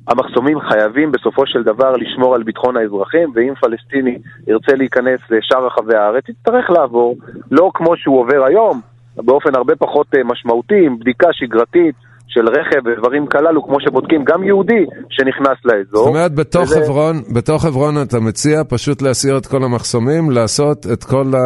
המחסומים 0.08 0.58
חייבים 0.60 1.12
בסופו 1.12 1.46
של 1.46 1.62
דבר 1.62 1.92
לשמור 1.92 2.34
על 2.34 2.42
ביטחון 2.42 2.76
האזרחים, 2.76 3.32
ואם 3.34 3.54
פלסטיני 3.60 4.18
ירצה 4.46 4.72
להיכנס 4.76 5.20
לשאר 5.30 5.66
רחבי 5.66 5.96
הארץ, 5.96 6.28
יצטרך 6.28 6.70
לעבור, 6.70 7.16
לא 7.50 7.70
כמו 7.74 7.96
שהוא 7.96 8.20
עובר 8.20 8.44
היום, 8.46 8.80
באופן 9.16 9.54
הרבה 9.54 9.76
פחות 9.76 10.06
אה, 10.14 10.24
משמעותי, 10.24 10.86
עם 10.86 10.98
בדיקה 10.98 11.28
שגרתית, 11.32 11.94
של 12.28 12.48
רכב 12.48 12.86
ודברים 12.86 13.26
כללו, 13.26 13.62
כמו 13.62 13.80
שבודקים 13.80 14.24
גם 14.24 14.42
יהודי 14.42 14.86
שנכנס 15.10 15.58
לאזור. 15.64 16.04
זאת 16.04 16.14
אומרת, 16.14 16.34
בתוך, 16.34 16.62
וזה... 16.62 16.80
חברון, 16.84 17.16
בתוך 17.34 17.62
חברון 17.62 17.94
אתה 18.02 18.20
מציע 18.20 18.64
פשוט 18.68 19.02
להסיר 19.02 19.38
את 19.38 19.46
כל 19.46 19.64
המחסומים, 19.64 20.30
לעשות 20.30 20.78
את 20.92 21.04
כל 21.04 21.26
ה... 21.38 21.44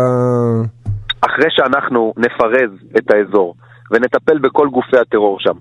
אחרי 1.26 1.50
שאנחנו 1.50 2.12
נפרז 2.16 2.70
את 2.98 3.10
האזור 3.10 3.54
ונטפל 3.90 4.38
בכל 4.38 4.68
גופי 4.68 4.98
הטרור 4.98 5.36
שם, 5.40 5.56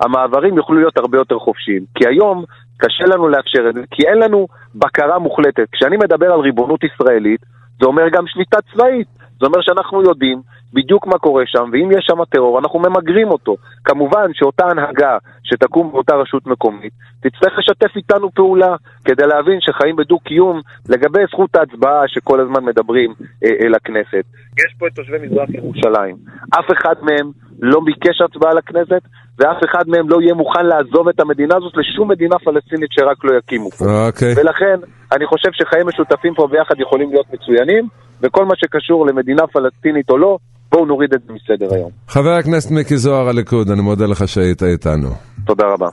המעברים 0.00 0.56
יוכלו 0.56 0.78
להיות 0.78 0.96
הרבה 0.98 1.18
יותר 1.18 1.38
חופשיים. 1.38 1.84
כי 1.94 2.08
היום 2.08 2.44
קשה 2.78 3.04
לנו 3.06 3.28
לאפשר 3.28 3.68
את 3.68 3.74
זה, 3.74 3.80
כי 3.90 4.02
אין 4.08 4.18
לנו 4.18 4.46
בקרה 4.74 5.18
מוחלטת. 5.18 5.66
כשאני 5.72 5.96
מדבר 5.96 6.32
על 6.32 6.40
ריבונות 6.40 6.80
ישראלית, 6.84 7.40
זה 7.80 7.86
אומר 7.86 8.08
גם 8.12 8.24
שליטה 8.26 8.58
צבאית. 8.72 9.08
זה 9.40 9.46
אומר 9.46 9.60
שאנחנו 9.60 10.02
יודעים 10.02 10.38
בדיוק 10.72 11.06
מה 11.06 11.18
קורה 11.18 11.42
שם, 11.46 11.70
ואם 11.72 11.90
יש 11.90 12.04
שם 12.06 12.24
טרור, 12.24 12.58
אנחנו 12.58 12.78
ממגרים 12.78 13.28
אותו. 13.28 13.56
כמובן 13.84 14.30
שאותה 14.34 14.64
הנהגה 14.70 15.18
שתקום 15.44 15.92
באותה 15.92 16.14
רשות 16.14 16.46
מקומית, 16.46 16.92
תצטרך 17.20 17.58
לשתף 17.58 17.96
איתנו 17.96 18.30
פעולה, 18.34 18.76
כדי 19.04 19.26
להבין 19.26 19.60
שחיים 19.60 19.96
בדו-קיום 19.96 20.60
לגבי 20.88 21.20
זכות 21.32 21.56
ההצבעה 21.56 22.02
שכל 22.06 22.40
הזמן 22.40 22.64
מדברים 22.64 23.14
אה, 23.44 23.50
אל 23.60 23.74
הכנסת. 23.74 24.24
יש 24.58 24.74
פה 24.78 24.86
את 24.86 24.92
תושבי 24.94 25.18
מזרח 25.26 25.48
ירושלים. 25.50 26.16
אף 26.58 26.64
אחד 26.72 26.94
מהם 27.02 27.30
לא 27.60 27.80
ביקש 27.84 28.20
הצבעה 28.20 28.54
לכנסת, 28.54 29.02
ואף 29.38 29.64
אחד 29.64 29.88
מהם 29.88 30.08
לא 30.08 30.20
יהיה 30.22 30.34
מוכן 30.34 30.66
לעזוב 30.66 31.08
את 31.08 31.20
המדינה 31.20 31.56
הזאת 31.56 31.72
לשום 31.76 32.10
מדינה 32.10 32.38
פלסטינית 32.38 32.90
שרק 32.92 33.24
לא 33.24 33.38
יקימו 33.38 33.70
פה. 33.70 33.84
אוקיי. 33.84 34.34
ולכן, 34.36 34.80
אני 35.12 35.26
חושב 35.26 35.48
שחיים 35.52 35.86
משותפים 35.86 36.34
פה 36.34 36.46
ביחד 36.46 36.80
יכולים 36.80 37.10
להיות 37.10 37.26
מצוינים, 37.32 37.88
וכל 38.22 38.44
מה 38.44 38.54
שקשור 38.56 39.06
למדינה 39.06 39.46
פלסטינית 39.46 40.10
או 40.10 40.18
לא, 40.18 40.38
בואו 40.72 40.86
נוריד 40.86 41.14
את 41.14 41.20
זה 41.26 41.32
מסדר 41.32 41.74
היום. 41.74 41.90
חבר 42.08 42.30
הכנסת 42.30 42.70
מיקי 42.70 42.96
זוהר 42.96 43.28
הליכוד, 43.28 43.70
אני 43.70 43.82
מודה 43.82 44.06
לך 44.06 44.28
שהיית 44.28 44.62
איתנו. 44.62 45.08
תודה 45.46 45.64
רבה. 45.66 45.88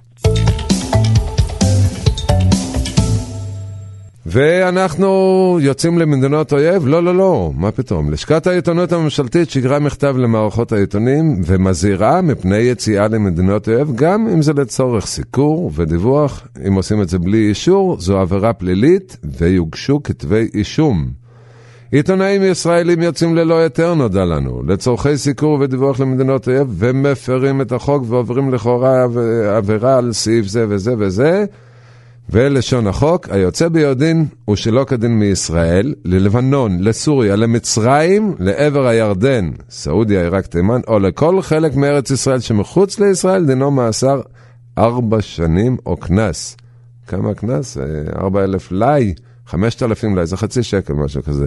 ואנחנו 4.25 5.07
יוצאים 5.61 5.99
למדינות 5.99 6.53
אויב? 6.53 6.87
לא, 6.87 7.03
לא, 7.03 7.15
לא, 7.15 7.51
מה 7.55 7.71
פתאום. 7.71 8.11
לשכת 8.11 8.47
העיתונות 8.47 8.91
הממשלתית 8.91 9.49
שיגרה 9.49 9.79
מכתב 9.79 10.15
למערכות 10.17 10.71
העיתונים 10.71 11.41
ומזהירה 11.45 12.21
מפני 12.21 12.57
יציאה 12.57 13.07
למדינות 13.07 13.67
אויב, 13.69 13.91
גם 13.95 14.27
אם 14.27 14.41
זה 14.41 14.53
לצורך 14.53 15.05
סיקור 15.05 15.71
ודיווח. 15.75 16.47
אם 16.67 16.73
עושים 16.73 17.01
את 17.01 17.09
זה 17.09 17.19
בלי 17.19 17.49
אישור, 17.49 17.99
זו 17.99 18.19
עבירה 18.19 18.53
פלילית 18.53 19.17
ויוגשו 19.23 20.03
כתבי 20.03 20.47
אישום. 20.53 21.24
עיתונאים 21.91 22.43
ישראלים 22.43 23.01
יוצאים 23.01 23.35
ללא 23.35 23.59
היתר, 23.59 23.93
נודע 23.93 24.25
לנו, 24.25 24.63
לצורכי 24.67 25.17
סיקור 25.17 25.57
ודיווח 25.61 25.99
למדינות 25.99 26.47
אויב, 26.47 26.67
ומפרים 26.69 27.61
את 27.61 27.71
החוק 27.71 28.03
ועוברים 28.07 28.53
לכאורה 28.53 29.05
עבירה 29.57 29.97
על 29.97 30.13
סעיף 30.13 30.45
זה 30.45 30.65
וזה 30.69 30.93
וזה. 30.97 31.45
ולשון 32.29 32.87
החוק, 32.87 33.29
היוצא 33.29 33.67
ביודעין 33.67 34.25
הוא 34.45 34.55
שלא 34.55 34.83
כדין 34.83 35.19
מישראל, 35.19 35.93
ללבנון, 36.05 36.77
לסוריה, 36.79 37.35
למצרים, 37.35 38.35
לעבר 38.39 38.87
הירדן, 38.87 39.49
סעודיה, 39.69 40.21
עיראק, 40.21 40.45
תימן, 40.45 40.81
או 40.87 40.99
לכל 40.99 41.41
חלק 41.41 41.75
מארץ 41.75 42.11
ישראל 42.11 42.39
שמחוץ 42.39 42.99
לישראל, 42.99 43.45
דינו 43.45 43.71
מאסר 43.71 44.21
ארבע 44.77 45.21
שנים 45.21 45.77
או 45.85 45.97
קנס. 45.97 46.57
כמה 47.07 47.33
קנס? 47.33 47.77
ארבע 48.15 48.43
אלף 48.43 48.71
לי. 48.71 49.13
חמשת 49.47 49.83
אלפים 49.83 50.15
לאיזה 50.15 50.37
חצי 50.37 50.63
שקל, 50.63 50.93
משהו 50.93 51.23
כזה. 51.23 51.45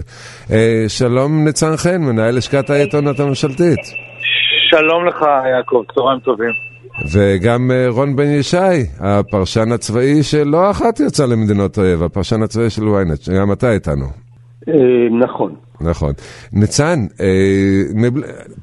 אה, 0.51 0.85
שלום 0.87 1.43
ניצן 1.43 1.77
חן, 1.77 2.01
מנהל 2.01 2.37
לשכת 2.37 2.69
העיתונות 2.69 3.19
הממשלתית. 3.19 3.79
שלום 4.69 5.05
לך, 5.07 5.25
יעקב, 5.55 5.83
צהריים 5.95 6.19
טובים. 6.19 6.51
וגם 7.13 7.71
אה, 7.71 7.85
רון 7.89 8.15
בן 8.15 8.27
ישי, 8.27 8.57
הפרשן 8.99 9.71
הצבאי 9.71 10.23
שלא 10.23 10.71
אחת 10.71 10.99
יצא 10.99 11.25
למדינות 11.25 11.77
אויב, 11.77 12.03
הפרשן 12.03 12.43
הצבאי 12.43 12.69
של 12.69 12.81
ynet, 12.81 13.31
גם 13.39 13.51
אתה 13.51 13.71
איתנו. 13.71 14.05
אה, 14.67 14.73
נכון. 15.19 15.55
נכון. 15.81 16.13
ניצן, 16.53 17.05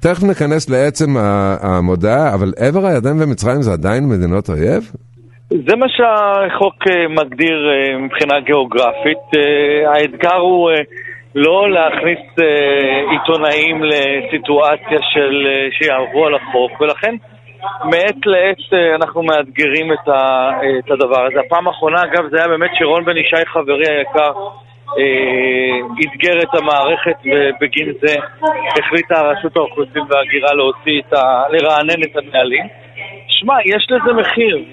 תכף 0.01 0.23
ניכנס 0.23 0.71
לעצם 0.71 1.17
המודעה, 1.61 2.35
אבל 2.35 2.53
עבר 2.57 2.87
הירדן 2.87 3.23
ומצרים 3.23 3.63
זה 3.63 3.73
עדיין 3.73 4.09
מדינות 4.09 4.51
אויב? 4.51 4.93
זה 5.51 5.77
מה 5.77 5.87
שהחוק 5.89 6.75
אה, 6.91 7.09
מגדיר 7.09 7.71
אה, 7.71 7.99
מבחינה 7.99 8.41
גיאוגרפית. 8.41 9.25
אה, 9.37 9.93
האתגר 9.93 10.37
הוא 10.37 10.71
לא 11.35 11.71
להכניס 11.71 12.19
עיתונאים 13.11 13.83
לסיטואציה 13.85 14.99
של 15.13 15.47
שיעברו 15.71 16.27
על 16.27 16.35
החוק, 16.35 16.81
ולכן 16.81 17.15
מעת 17.85 18.27
לעת 18.27 18.73
אנחנו 18.95 19.23
מאתגרים 19.23 19.93
את, 19.93 20.09
הדבר 20.91 21.27
הזה. 21.27 21.41
הפעם 21.47 21.69
האחרונה, 21.69 21.97
אגב, 22.03 22.29
זה 22.31 22.37
היה 22.37 22.49
באמת 22.49 22.71
שרון 22.79 23.05
בן 23.05 23.17
ישי, 23.17 23.47
חברי 23.47 23.89
היקר, 23.89 24.33
אתגר 26.01 26.43
את 26.43 26.55
המערכת 26.55 27.19
ובגין 27.25 27.93
זה 28.01 28.15
החליטה 28.79 29.23
רשות 29.23 29.57
האוכלוסין 29.57 30.03
וההגירה 30.11 30.55
להוציא 30.55 31.01
את 31.01 31.13
ה... 31.13 31.43
לרענן 31.51 32.03
את 32.03 32.17
הנהלים. 32.17 32.67
שמע, 33.29 33.55
יש 33.65 33.87
לזה 33.91 34.13
מחיר. 34.13 34.65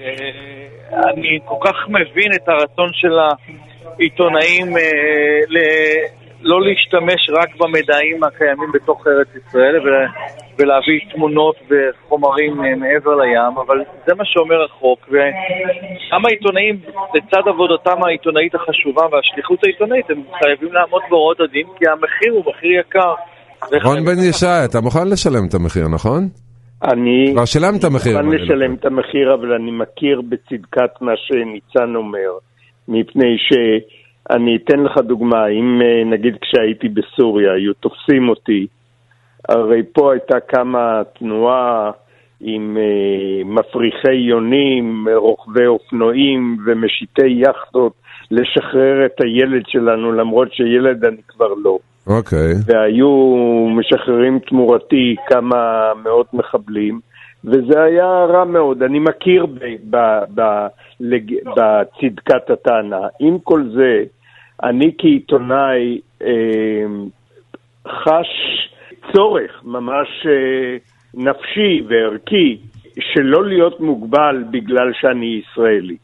אני 0.94 1.38
כל 1.44 1.68
כך 1.68 1.76
מבין 1.88 2.32
את 2.34 2.48
הרצון 2.48 2.90
של 2.92 3.18
העיתונאים 3.98 4.76
אה, 4.76 5.40
ל... 5.48 5.58
לא 6.44 6.58
להשתמש 6.66 7.30
רק 7.38 7.56
במידעים 7.60 8.24
הקיימים 8.24 8.72
בתוך 8.74 9.06
ארץ 9.06 9.28
ישראל 9.36 9.74
ולהביא 10.58 11.00
תמונות 11.12 11.56
וחומרים 11.68 12.64
אה, 12.64 12.74
מעבר 12.76 13.14
לים, 13.14 13.54
אבל 13.66 13.78
זה 14.06 14.14
מה 14.14 14.24
שאומר 14.24 14.64
החוק. 14.64 15.08
וגם 15.08 16.22
העיתונאים, 16.26 16.80
לצד 17.14 17.48
עבודתם 17.48 18.04
העיתונאית 18.04 18.54
החשובה 18.54 19.02
והשליחות 19.10 19.64
העיתונאית, 19.64 20.10
הם 20.10 20.22
חייבים 20.38 20.72
לעמוד 20.72 21.02
בהוראות 21.10 21.40
הדין, 21.40 21.66
כי 21.78 21.84
המחיר 21.88 22.32
הוא 22.32 22.44
מחיר 22.48 22.80
יקר. 22.80 23.14
רון 23.84 24.04
בן 24.04 24.18
ישי, 24.28 24.46
אתה 24.64 24.80
מוכן 24.80 25.08
לשלם 25.12 25.46
את 25.48 25.54
המחיר, 25.54 25.88
נכון? 25.88 26.43
אני... 26.82 27.30
כבר 27.32 27.44
שילמת 27.44 27.84
מחיר. 27.84 28.18
אני 28.18 28.26
מוכן 28.26 28.42
לשלם 28.42 28.74
את 28.74 28.84
המחיר, 28.84 29.34
אבל 29.34 29.52
אני 29.52 29.70
מכיר 29.70 30.20
בצדקת 30.20 30.90
מה 31.00 31.12
שניצן 31.16 31.94
אומר, 31.94 32.30
מפני 32.88 33.36
שאני 33.38 34.56
אתן 34.56 34.80
לך 34.80 34.98
דוגמה, 34.98 35.46
אם 35.46 35.82
אה, 35.82 36.04
נגיד 36.04 36.36
כשהייתי 36.40 36.88
בסוריה 36.88 37.52
היו 37.52 37.74
תופסים 37.74 38.28
אותי, 38.28 38.66
הרי 39.48 39.82
פה 39.92 40.12
הייתה 40.12 40.40
קמה 40.40 41.02
תנועה 41.18 41.90
עם 42.40 42.76
uh, 42.76 43.46
מפריחי 43.46 44.14
יונים, 44.14 45.08
רוכבי 45.16 45.66
אופנועים 45.66 46.56
ומשיטי 46.66 47.26
יכטות 47.28 47.92
לשחרר 48.30 49.06
את 49.06 49.20
הילד 49.20 49.62
שלנו, 49.66 50.12
למרות 50.12 50.52
שילד 50.52 51.04
אני 51.04 51.22
כבר 51.28 51.54
לא. 51.64 51.78
אוקיי. 52.06 52.52
Okay. 52.52 52.56
והיו 52.66 53.08
משחררים 53.78 54.38
תמורתי 54.38 55.16
כמה 55.28 55.92
מאות 56.04 56.34
מחבלים, 56.34 57.00
וזה 57.44 57.82
היה 57.82 58.24
רע 58.24 58.44
מאוד. 58.44 58.82
אני 58.82 58.98
מכיר 58.98 59.46
ב, 59.46 59.58
ב, 59.90 59.96
ב, 60.34 60.66
לג, 61.00 61.34
בצדקת 61.56 62.50
הטענה. 62.50 63.06
עם 63.20 63.38
כל 63.38 63.62
זה, 63.74 64.02
אני 64.62 64.94
כעיתונאי 64.98 66.00
אה, 66.22 66.84
חש 67.88 68.28
צורך 69.12 69.60
ממש 69.64 70.26
אה, 70.26 70.76
נפשי 71.14 71.82
וערכי 71.88 72.58
שלא 73.00 73.46
להיות 73.46 73.80
מוגבל 73.80 74.44
בגלל 74.50 74.92
שאני 75.00 75.40
ישראלי. 75.42 75.96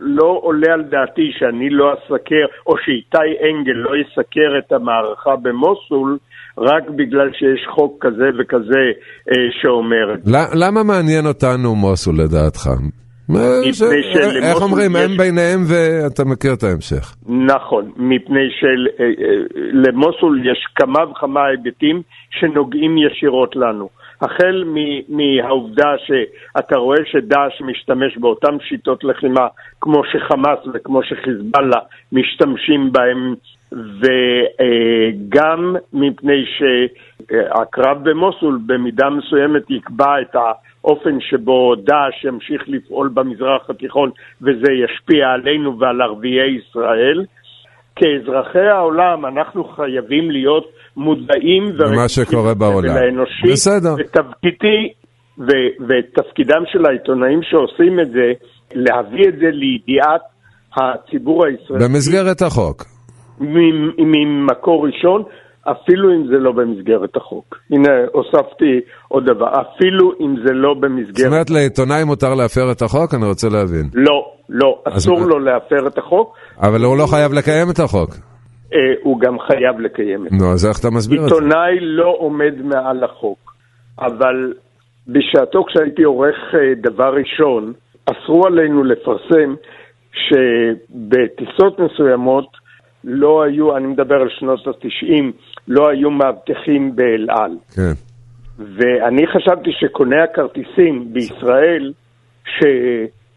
לא 0.00 0.38
עולה 0.42 0.72
על 0.72 0.82
דעתי 0.82 1.30
שאני 1.38 1.70
לא 1.70 1.92
אסקר, 1.94 2.46
או 2.66 2.74
שאיתי 2.84 3.18
אנגל 3.50 3.72
לא 3.72 3.90
יסקר 3.96 4.58
את 4.58 4.72
המערכה 4.72 5.36
במוסול, 5.42 6.18
רק 6.58 6.90
בגלל 6.90 7.30
שיש 7.32 7.66
חוק 7.74 8.06
כזה 8.06 8.28
וכזה 8.38 8.82
אה, 9.30 9.34
שאומר 9.62 10.14
את 10.14 10.24
זה. 10.24 10.32
למה 10.54 10.82
מעניין 10.82 11.26
אותנו 11.26 11.74
מוסול 11.74 12.14
לדעתך? 12.18 12.68
מפני 13.28 13.72
שלמוסול 13.72 14.42
איך 14.42 14.62
אומרים, 14.62 14.90
יש- 14.96 15.02
הם 15.10 15.16
ביניהם 15.16 15.60
ואתה 15.68 16.24
מכיר 16.24 16.52
את 16.52 16.62
ההמשך. 16.62 17.14
נכון, 17.28 17.90
מפני 17.96 18.46
שלמוסול 18.60 20.40
יש 20.46 20.66
כמה 20.76 21.10
וכמה 21.10 21.40
היבטים 21.46 22.02
שנוגעים 22.30 22.98
ישירות 22.98 23.56
לנו. 23.56 23.88
החל 24.22 24.64
מהעובדה 25.08 25.94
שאתה 26.06 26.76
רואה 26.76 26.98
שדאעש 27.04 27.60
משתמש 27.60 28.18
באותן 28.18 28.60
שיטות 28.60 29.04
לחימה 29.04 29.46
כמו 29.80 30.02
שחמאס 30.04 30.58
וכמו 30.74 31.02
שחיזבאללה 31.02 31.80
משתמשים 32.12 32.92
בהם 32.92 33.34
וגם 33.72 35.76
מפני 35.92 36.44
שהקרב 36.58 38.08
במוסול 38.08 38.58
במידה 38.66 39.10
מסוימת 39.10 39.70
יקבע 39.70 40.20
את 40.20 40.36
האופן 40.36 41.20
שבו 41.20 41.74
דאעש 41.74 42.24
ימשיך 42.24 42.62
לפעול 42.66 43.10
במזרח 43.14 43.70
התיכון 43.70 44.10
וזה 44.42 44.72
ישפיע 44.72 45.28
עלינו 45.28 45.78
ועל 45.78 46.02
ערביי 46.02 46.50
ישראל. 46.50 47.24
כאזרחי 47.96 48.68
העולם 48.68 49.26
אנחנו 49.26 49.64
חייבים 49.64 50.30
להיות 50.30 50.72
מודעים 50.98 51.64
למה 51.78 52.08
שקורה 52.08 52.54
בעולם. 52.54 52.94
ולאנושי. 52.94 53.52
בסדר. 53.52 53.94
ותפקידי 53.98 54.92
ו- 55.38 55.84
ותפקידם 55.88 56.62
של 56.72 56.86
העיתונאים 56.86 57.40
שעושים 57.42 58.00
את 58.00 58.10
זה, 58.10 58.32
להביא 58.74 59.28
את 59.28 59.34
זה 59.40 59.46
לידיעת 59.50 60.20
הציבור 60.76 61.46
הישראלי. 61.46 61.84
במסגרת 61.84 62.42
החוק. 62.42 62.84
ממ- 63.40 63.92
ממקור 63.98 64.86
ראשון, 64.86 65.22
אפילו 65.62 66.14
אם 66.14 66.26
זה 66.26 66.38
לא 66.38 66.52
במסגרת 66.52 67.16
החוק. 67.16 67.58
הנה, 67.70 67.88
הוספתי 68.12 68.80
עוד 69.08 69.24
דבר, 69.24 69.46
אפילו 69.60 70.12
אם 70.20 70.34
זה 70.46 70.52
לא 70.52 70.74
זאת 70.74 70.80
במסגרת... 70.82 71.26
אומרת, 71.32 71.50
לעיתונאי 71.50 72.04
מותר 72.04 72.34
להפר 72.34 72.72
את 72.72 72.82
החוק? 72.82 73.14
אני 73.14 73.26
רוצה 73.26 73.48
להבין. 73.48 73.90
לא, 73.94 74.24
לא, 74.48 74.78
אז 74.86 74.96
אסור 74.96 75.20
מה- 75.20 75.26
לו 75.26 75.38
להפר 75.38 75.86
את 75.86 75.98
החוק, 75.98 76.34
אבל 76.60 76.84
הוא 76.84 76.96
לא 76.98 77.06
חייב 77.06 77.32
לקיים 77.32 77.70
את 77.70 77.78
החוק. 77.78 78.10
אה, 78.74 78.78
הוא 79.02 79.20
גם 79.20 79.38
חייב 79.38 79.80
לקיים 79.80 80.26
את 80.26 80.30
זה. 80.30 80.36
נו, 80.36 80.52
אז 80.52 80.66
איך 80.66 80.80
אתה 80.80 80.90
מסביר 80.90 81.22
את 81.22 81.28
זה? 81.28 81.34
עיתונאי 81.34 81.80
לא 81.80 82.16
עומד 82.18 82.54
מעל 82.62 83.04
החוק, 83.04 83.54
אבל 83.98 84.52
בשעתו 85.08 85.64
כשהייתי 85.64 86.02
עורך 86.02 86.36
אה, 86.54 86.74
דבר 86.76 87.14
ראשון, 87.14 87.72
אסרו 88.06 88.46
עלינו 88.46 88.84
לפרסם 88.84 89.54
שבטיסות 90.12 91.78
מסוימות 91.78 92.46
לא 93.04 93.42
היו, 93.42 93.76
אני 93.76 93.86
מדבר 93.86 94.14
על 94.14 94.28
שנות 94.30 94.66
ה-90, 94.66 95.24
לא 95.68 95.88
היו 95.88 96.10
מאבטחים 96.10 96.96
באל 96.96 97.26
על. 97.28 97.56
כן. 97.74 97.92
ואני 98.58 99.26
חשבתי 99.26 99.70
שקוני 99.72 100.22
הכרטיסים 100.22 101.12
בישראל, 101.12 101.92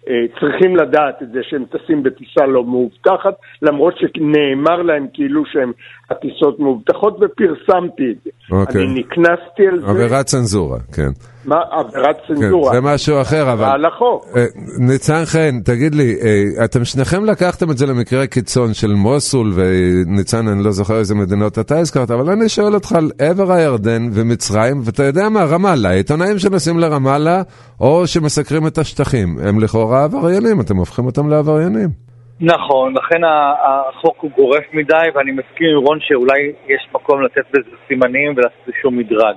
שצריכים 0.02 0.76
לדעת 0.76 1.22
את 1.22 1.32
זה 1.32 1.40
שהם 1.44 1.66
טסים 1.66 2.04
בטיסה 2.04 2.46
לא 2.46 2.64
מאובטחת, 2.64 3.34
למרות 3.62 3.98
שנאמר 3.98 4.82
להם 4.82 5.08
כאילו 5.14 5.46
שהם 5.46 5.72
הטיסות 6.12 6.60
מאובטחות, 6.60 7.13
ופרסמתי 7.13 8.04
את 8.12 8.24
זה. 8.24 8.30
אוקיי. 8.52 8.82
אני 8.82 9.00
נקנסתי 9.00 9.67
על 9.71 9.80
זה. 9.82 9.88
עבירת 9.88 10.26
צנזורה, 10.26 10.80
כן. 10.93 11.10
מה, 11.45 11.62
עבירת 11.71 12.17
כן, 12.28 12.34
צנזורה. 12.34 12.74
זה 12.74 12.82
משהו 12.82 13.21
אחר, 13.21 13.54
אבל... 13.54 13.65
על 13.65 13.86
החוק. 13.86 14.26
אה, 14.36 14.45
ניצן 14.80 15.21
חן, 15.26 15.60
תגיד 15.65 15.95
לי, 15.95 16.15
אה, 16.21 16.65
אתם 16.65 16.86
שניכם 16.86 17.26
לקחתם 17.26 17.71
את 17.71 17.78
זה 17.78 17.86
למקרה 17.86 18.28
קיצון 18.28 18.74
של 18.74 18.93
מוסול, 18.93 19.52
וניצן, 19.56 20.47
אני 20.47 20.63
לא 20.63 20.71
זוכר 20.71 20.97
איזה 20.97 21.15
מדינות 21.15 21.60
אתה 21.60 21.80
הזכרת, 21.80 22.12
אבל 22.12 22.30
אני 22.30 22.50
שואל 22.50 22.74
אותך 22.74 22.91
על 22.91 23.12
עבר 23.19 23.52
הירדן 23.52 24.10
ומצרים, 24.13 24.82
ואתה 24.84 25.04
יודע 25.04 25.30
מה, 25.30 25.43
רמאללה, 25.43 25.89
עיתונאים 25.89 26.39
שנוסעים 26.39 26.80
לרמאללה, 26.80 27.41
או 27.80 28.08
שמסקרים 28.08 28.67
את 28.67 28.78
השטחים, 28.78 29.38
הם 29.43 29.60
לכאורה 29.60 30.04
עבריינים, 30.04 30.62
אתם 30.62 30.78
הופכים 30.78 31.06
אותם 31.06 31.30
לעבריינים. 31.30 32.11
נכון, 32.41 32.93
לכן 32.97 33.21
החוק 33.63 34.17
הוא 34.21 34.32
גורף 34.32 34.63
מדי, 34.73 35.08
ואני 35.13 35.32
מסכים 35.32 35.69
עם 35.69 35.77
רון 35.77 35.99
שאולי 36.01 36.51
יש 36.67 36.88
מקום 36.93 37.21
לתת 37.21 37.45
בזה 37.51 37.75
סימנים 37.88 38.34
ולעשות 38.36 38.67
איזשהו 38.67 38.91
מדרג. 38.91 39.36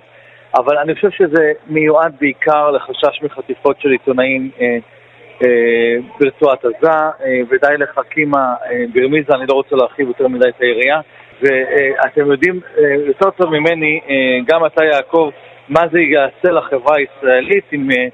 אבל 0.57 0.79
אני 0.79 0.95
חושב 0.95 1.11
שזה 1.11 1.53
מיועד 1.67 2.15
בעיקר 2.21 2.71
לחשש 2.71 3.23
מחטיפות 3.23 3.81
של 3.81 3.91
עיתונאים 3.91 4.51
אה, 4.61 4.79
אה, 5.45 5.97
ברצועת 6.21 6.65
עזה, 6.65 6.91
אה, 6.91 7.41
ודי 7.49 7.77
לחכימה 7.79 8.55
אה, 8.71 8.85
ברמיזה, 8.95 9.35
אני 9.35 9.47
לא 9.49 9.55
רוצה 9.55 9.77
להרחיב 9.77 10.09
יותר 10.09 10.29
מדי 10.29 10.49
את 10.49 10.61
היריעה. 10.61 11.01
ואתם 11.43 12.31
יודעים 12.31 12.61
אה, 12.79 12.95
יותר 13.07 13.31
טוב 13.31 13.51
ממני, 13.51 14.01
אה, 14.09 14.39
גם 14.47 14.67
אתה 14.67 14.85
יעקב, 14.85 15.31
מה 15.69 15.81
זה 15.93 16.01
יעשה 16.01 16.51
לחברה 16.51 16.97
הישראלית 16.97 17.65
עם 17.73 17.91
אה, 17.91 18.07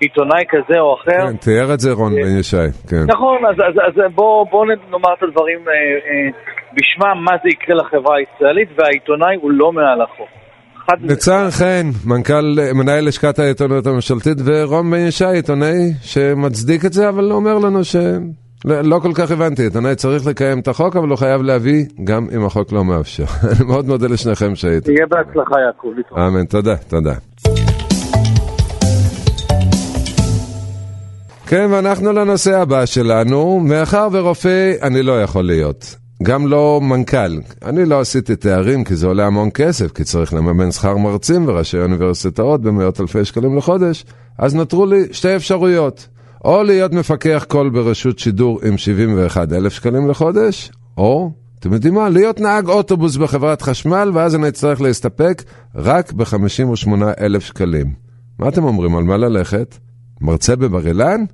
עיתונאי 0.00 0.44
כזה 0.48 0.80
או 0.80 0.94
אחר. 0.94 1.26
כן, 1.30 1.36
תיאר 1.36 1.74
את 1.74 1.80
זה 1.80 1.92
רון 1.92 2.14
בן 2.14 2.38
ישי, 2.40 2.56
כן. 2.90 3.04
נכון, 3.08 3.38
אז, 3.50 3.56
אז, 3.68 3.74
אז 3.86 4.12
בואו 4.14 4.44
בוא 4.50 4.66
נאמר 4.66 5.14
את 5.18 5.22
הדברים 5.22 5.58
אה, 5.68 5.72
אה, 5.72 6.30
בשמם, 6.74 7.24
מה 7.24 7.32
זה 7.42 7.48
יקרה 7.48 7.76
לחברה 7.76 8.16
הישראלית, 8.16 8.68
והעיתונאי 8.76 9.36
הוא 9.40 9.50
לא 9.50 9.72
מעל 9.72 10.02
החוק. 10.02 10.28
ניצן 11.00 11.46
חן, 11.50 11.86
מנכ"ל, 12.06 12.56
מנהל 12.74 13.06
לשכת 13.08 13.38
העיתונות 13.38 13.86
הממשלתית, 13.86 14.38
ורון 14.44 14.90
בן 14.90 15.06
ישי, 15.08 15.24
עיתונאי 15.24 15.92
שמצדיק 16.02 16.84
את 16.84 16.92
זה, 16.92 17.08
אבל 17.08 17.32
אומר 17.32 17.58
לנו 17.58 17.84
ש... 17.84 17.96
לא, 18.64 18.80
לא 18.80 18.98
כל 19.02 19.12
כך 19.14 19.30
הבנתי, 19.30 19.62
עיתונאי 19.62 19.94
צריך 19.94 20.26
לקיים 20.26 20.58
את 20.58 20.68
החוק, 20.68 20.96
אבל 20.96 21.08
הוא 21.08 21.18
חייב 21.18 21.42
להביא 21.42 21.84
גם 22.04 22.26
אם 22.36 22.44
החוק 22.44 22.72
לא 22.72 22.84
מאפשר. 22.84 23.24
אני 23.50 23.66
מאוד 23.66 23.86
מודה 23.86 24.06
לשניכם 24.06 24.54
שהייתם. 24.54 24.94
תהיה 24.94 25.06
בהצלחה 25.06 25.60
יעקב. 25.66 25.88
אמן, 26.18 26.44
תודה, 26.44 26.76
תודה. 26.76 27.67
כן, 31.50 31.68
ואנחנו 31.70 32.12
לנושא 32.12 32.60
הבא 32.60 32.86
שלנו. 32.86 33.60
מאחר 33.60 34.08
ורופא 34.12 34.72
אני 34.82 35.02
לא 35.02 35.22
יכול 35.22 35.44
להיות. 35.44 35.96
גם 36.22 36.46
לא 36.46 36.80
מנכ"ל. 36.82 37.38
אני 37.64 37.84
לא 37.84 38.00
עשיתי 38.00 38.36
תארים 38.36 38.84
כי 38.84 38.96
זה 38.96 39.06
עולה 39.06 39.26
המון 39.26 39.48
כסף, 39.54 39.92
כי 39.92 40.04
צריך 40.04 40.34
לממן 40.34 40.70
שכר 40.70 40.96
מרצים 40.96 41.48
וראשי 41.48 41.78
אוניברסיטאות 41.78 42.62
במאות 42.62 43.00
אלפי 43.00 43.24
שקלים 43.24 43.56
לחודש, 43.56 44.04
אז 44.38 44.54
נותרו 44.54 44.86
לי 44.86 45.04
שתי 45.12 45.36
אפשרויות. 45.36 46.08
או 46.44 46.62
להיות 46.62 46.92
מפקח 46.92 47.44
קול 47.48 47.70
ברשות 47.70 48.18
שידור 48.18 48.60
עם 48.64 48.78
71 48.78 49.52
אלף 49.52 49.72
שקלים 49.72 50.08
לחודש, 50.08 50.72
או, 50.96 51.30
אתם 51.60 51.72
יודעים 51.72 51.94
מה? 51.94 52.08
להיות 52.08 52.40
נהג 52.40 52.68
אוטובוס 52.68 53.16
בחברת 53.16 53.62
חשמל, 53.62 54.10
ואז 54.14 54.34
אני 54.34 54.48
אצטרך 54.48 54.80
להסתפק 54.80 55.42
רק 55.74 56.12
ב-58 56.12 56.88
אלף 57.20 57.44
שקלים. 57.44 57.92
מה 58.38 58.48
אתם 58.48 58.64
אומרים, 58.64 58.96
על 58.96 59.04
מה 59.04 59.16
ללכת? 59.16 59.78
מרצה 60.20 60.56
בבר 60.56 60.86
אילן? 60.86 61.24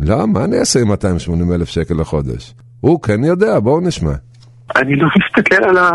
לא, 0.00 0.26
מה 0.26 0.44
אני 0.44 0.58
אעשה 0.58 0.80
עם 0.80 0.88
280 0.88 1.52
אלף 1.52 1.68
שקל 1.68 1.94
לחודש? 2.00 2.54
הוא 2.80 3.02
כן 3.02 3.24
יודע, 3.24 3.60
בואו 3.60 3.80
נשמע. 3.80 4.12
אני 4.76 4.96
לא 4.96 5.08
מסתכל 5.18 5.64
על 5.64 5.78
ה... 5.78 5.90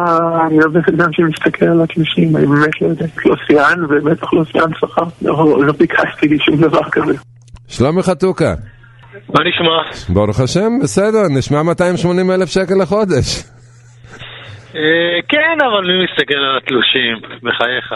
אני 0.48 0.58
לא 0.60 0.68
בן 0.68 0.82
אדם 0.96 1.10
שמסתכל 1.14 1.66
על 1.66 1.82
התלושים, 1.82 2.38
אני 2.38 2.46
באמת 2.46 2.82
לא 2.82 2.88
יודע. 2.88 3.06
לא 3.26 3.36
שיאן, 3.48 3.84
ובטח 3.90 4.34
לא 4.34 4.46
שיאן 4.46 4.72
שכר. 4.80 5.04
לא 5.22 5.66
לא 5.66 5.74
ביקשתי 5.74 6.28
לי 6.28 6.40
שום 6.40 6.62
דבר 6.62 6.84
כזה. 6.92 7.14
שלומי 7.68 8.04
חתוקה. 8.04 8.54
מה 9.14 9.40
נשמע? 9.44 10.14
ברוך 10.14 10.40
השם, 10.40 10.70
בסדר, 10.84 11.24
נשמע 11.38 11.64
280 11.64 12.32
אלף 12.32 12.50
שקל 12.50 12.74
לחודש. 12.82 13.44
אה, 14.76 15.20
כן, 15.30 15.58
אבל 15.68 15.82
מי 15.88 16.04
מסתכל 16.04 16.36
על 16.36 16.58
התלושים? 16.58 17.38
בחייך. 17.44 17.94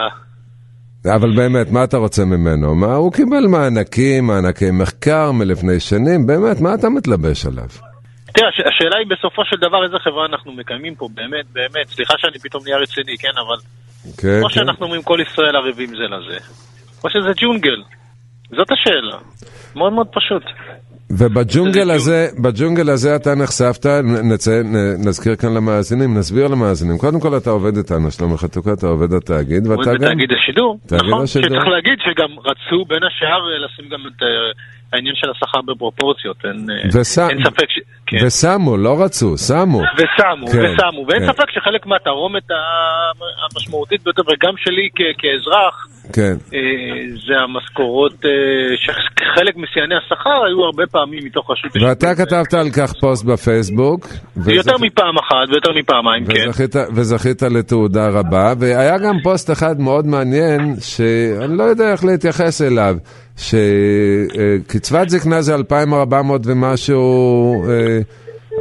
אבל 1.06 1.36
באמת, 1.36 1.70
מה 1.70 1.84
אתה 1.84 1.96
רוצה 1.96 2.24
ממנו? 2.24 2.74
מה, 2.74 2.94
הוא 2.94 3.12
קיבל 3.12 3.46
מענקים, 3.50 4.26
מענקי 4.26 4.70
מחקר 4.70 5.32
מלפני 5.32 5.80
שנים, 5.80 6.26
באמת, 6.26 6.60
מה 6.60 6.74
אתה 6.74 6.88
מתלבש 6.88 7.46
עליו? 7.46 7.68
תראה, 8.34 8.48
הש- 8.48 8.66
השאלה 8.74 8.96
היא 8.98 9.06
בסופו 9.10 9.42
של 9.44 9.56
דבר 9.56 9.84
איזה 9.84 9.96
חברה 10.04 10.26
אנחנו 10.26 10.52
מקיימים 10.52 10.94
פה, 10.94 11.08
באמת, 11.14 11.46
באמת. 11.52 11.88
סליחה 11.88 12.14
שאני 12.18 12.38
פתאום 12.38 12.62
נהיה 12.64 12.76
רציני, 12.76 13.18
כן, 13.18 13.28
אבל... 13.46 13.56
כן, 14.16 14.38
כמו 14.40 14.48
כן. 14.48 14.54
שאנחנו 14.54 14.84
אומרים, 14.84 15.02
כל 15.02 15.18
ישראל 15.26 15.56
ערבים 15.56 15.88
זה 15.88 16.02
לזה. 16.14 16.38
או 17.04 17.10
שזה 17.10 17.32
ג'ונגל. 17.36 17.82
זאת 18.50 18.68
השאלה. 18.72 19.16
מאוד 19.76 19.92
מאוד 19.92 20.06
פשוט. 20.12 20.42
ובג'ונגל 21.18 21.90
הזה, 21.90 22.28
בג'ונגל 22.42 22.90
הזה 22.90 23.16
אתה 23.16 23.34
נחשפת, 23.34 23.86
נציין, 24.24 24.66
נזכיר 25.06 25.36
כאן 25.36 25.54
למאזינים, 25.54 26.18
נסביר 26.18 26.46
למאזינים. 26.48 26.98
קודם 26.98 27.20
כל 27.20 27.36
אתה 27.36 27.50
עובד 27.50 27.76
איתנו, 27.76 28.10
שלומי 28.10 28.38
חתוקה, 28.38 28.72
אתה 28.72 28.86
עובד 28.86 29.12
התאגיד, 29.12 29.66
ואתה 29.66 29.80
עובד 29.90 30.00
גם... 30.00 30.08
בתאגיד 30.08 30.28
השידור. 30.32 30.78
תאגיד 30.86 31.04
נכון, 31.10 31.22
השידור. 31.24 31.48
שצריך 31.48 31.66
להגיד 31.68 31.98
שגם 32.04 32.30
רצו 32.38 32.84
בין 32.88 33.02
השאר 33.04 33.28
אה, 33.52 33.58
לשים 33.64 33.88
גם 33.92 34.00
את 34.06 34.22
אה, 34.22 34.28
העניין 34.92 35.14
של 35.16 35.30
השכר 35.30 35.60
בפרופורציות. 35.62 36.36
אין 36.44 36.66
אה, 36.70 37.00
ושם- 37.00 37.28
אין 37.30 37.44
ספק 37.44 37.70
ש... 37.70 37.78
כן. 38.06 38.16
ושמו, 38.26 38.76
לא 38.76 39.02
רצו, 39.04 39.38
שמו. 39.38 39.78
ושמו, 39.96 40.46
כן, 40.52 40.58
ושמו, 40.64 41.06
ואין 41.08 41.26
כן. 41.26 41.32
ספק 41.32 41.50
שחלק 41.50 41.86
מהתרעומת 41.86 42.42
המשמעותית 43.44 44.02
ביותר, 44.04 44.22
וגם 44.22 44.54
שלי 44.56 44.88
כ- 44.96 45.16
כאזרח, 45.18 45.86
כן. 46.12 46.34
אה, 46.54 46.60
זה 47.26 47.34
המשכורות, 47.44 48.24
אה, 48.24 48.30
שחלק 48.76 49.56
משיאני 49.56 49.94
השכר 49.94 50.44
היו 50.46 50.64
הרבה 50.64 50.86
פעמים 50.90 51.24
מתוך 51.24 51.50
רשות 51.50 51.82
ואתה 51.82 52.14
כתבת 52.14 52.54
על 52.54 52.70
כך 52.70 52.92
פוסט 53.00 53.24
בפייסבוק. 53.24 54.08
יותר 54.46 54.78
מפעם 54.80 55.18
אחת 55.18 55.48
ויותר 55.52 55.72
מפעמיים, 55.78 56.24
כן. 56.26 56.48
וזכית, 56.48 56.76
וזכית 56.94 57.42
לתעודה 57.42 58.08
רבה, 58.08 58.52
והיה 58.58 58.98
גם 58.98 59.14
פוסט 59.22 59.50
אחד 59.50 59.80
מאוד 59.80 60.06
מעניין, 60.06 60.74
שאני 60.80 61.56
לא 61.56 61.62
יודע 61.62 61.92
איך 61.92 62.04
להתייחס 62.04 62.62
אליו, 62.62 62.96
שקצבת 63.36 65.08
זקנה 65.08 65.42
זה 65.42 65.54
2,400 65.54 66.40
ומשהו... 66.46 67.64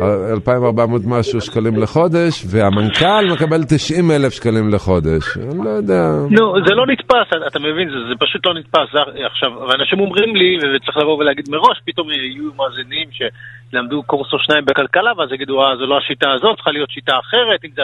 אה, 0.01 0.33
2,400 0.33 1.01
משהו 1.05 1.41
שקלים 1.41 1.75
לחודש, 1.83 2.45
והמנכ"ל 2.51 3.25
מקבל 3.33 3.63
90 3.63 4.11
אלף 4.11 4.33
שקלים 4.33 4.69
לחודש. 4.73 5.37
אני 5.37 5.65
לא 5.65 5.69
יודע. 5.69 6.01
נו, 6.29 6.53
זה 6.65 6.73
לא 6.75 6.85
נתפס, 6.87 7.27
אתה 7.47 7.59
מבין, 7.59 7.89
זה, 7.89 8.15
פשוט 8.19 8.45
לא 8.45 8.53
נתפס. 8.53 8.89
עכשיו, 9.25 9.51
ואנשים 9.69 9.99
אומרים 9.99 10.35
לי, 10.35 10.57
וצריך 10.57 10.97
לבוא 10.97 11.17
ולהגיד 11.17 11.45
מראש, 11.49 11.81
פתאום 11.85 12.11
יהיו 12.11 12.49
מאזינים 12.55 13.07
שלמדו 13.11 14.03
קורס 14.03 14.33
או 14.33 14.39
שניים 14.39 14.65
בכלכלה, 14.65 15.11
ואז 15.17 15.31
יגידו, 15.31 15.63
אה, 15.63 15.75
זו 15.77 15.85
לא 15.85 15.97
השיטה 15.97 16.31
הזאת, 16.31 16.55
צריכה 16.55 16.71
להיות 16.71 16.91
שיטה 16.91 17.13
אחרת, 17.19 17.65
אם 17.65 17.69
זה... 17.75 17.81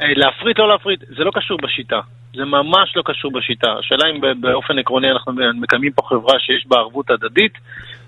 אה, 0.00 0.12
להפריט, 0.16 0.58
לא 0.58 0.68
להפריט, 0.68 1.00
זה 1.16 1.24
לא 1.24 1.30
קשור 1.34 1.58
בשיטה. 1.62 2.00
זה 2.36 2.44
ממש 2.44 2.96
לא 2.96 3.02
קשור 3.04 3.30
בשיטה. 3.32 3.70
השאלה 3.78 4.04
אם 4.10 4.40
באופן 4.40 4.78
עקרוני 4.78 5.10
אנחנו 5.10 5.32
מקיימים 5.54 5.92
פה 5.92 6.02
חברה 6.08 6.38
שיש 6.38 6.66
בה 6.66 6.76
ערבות 6.76 7.10
הדדית, 7.10 7.52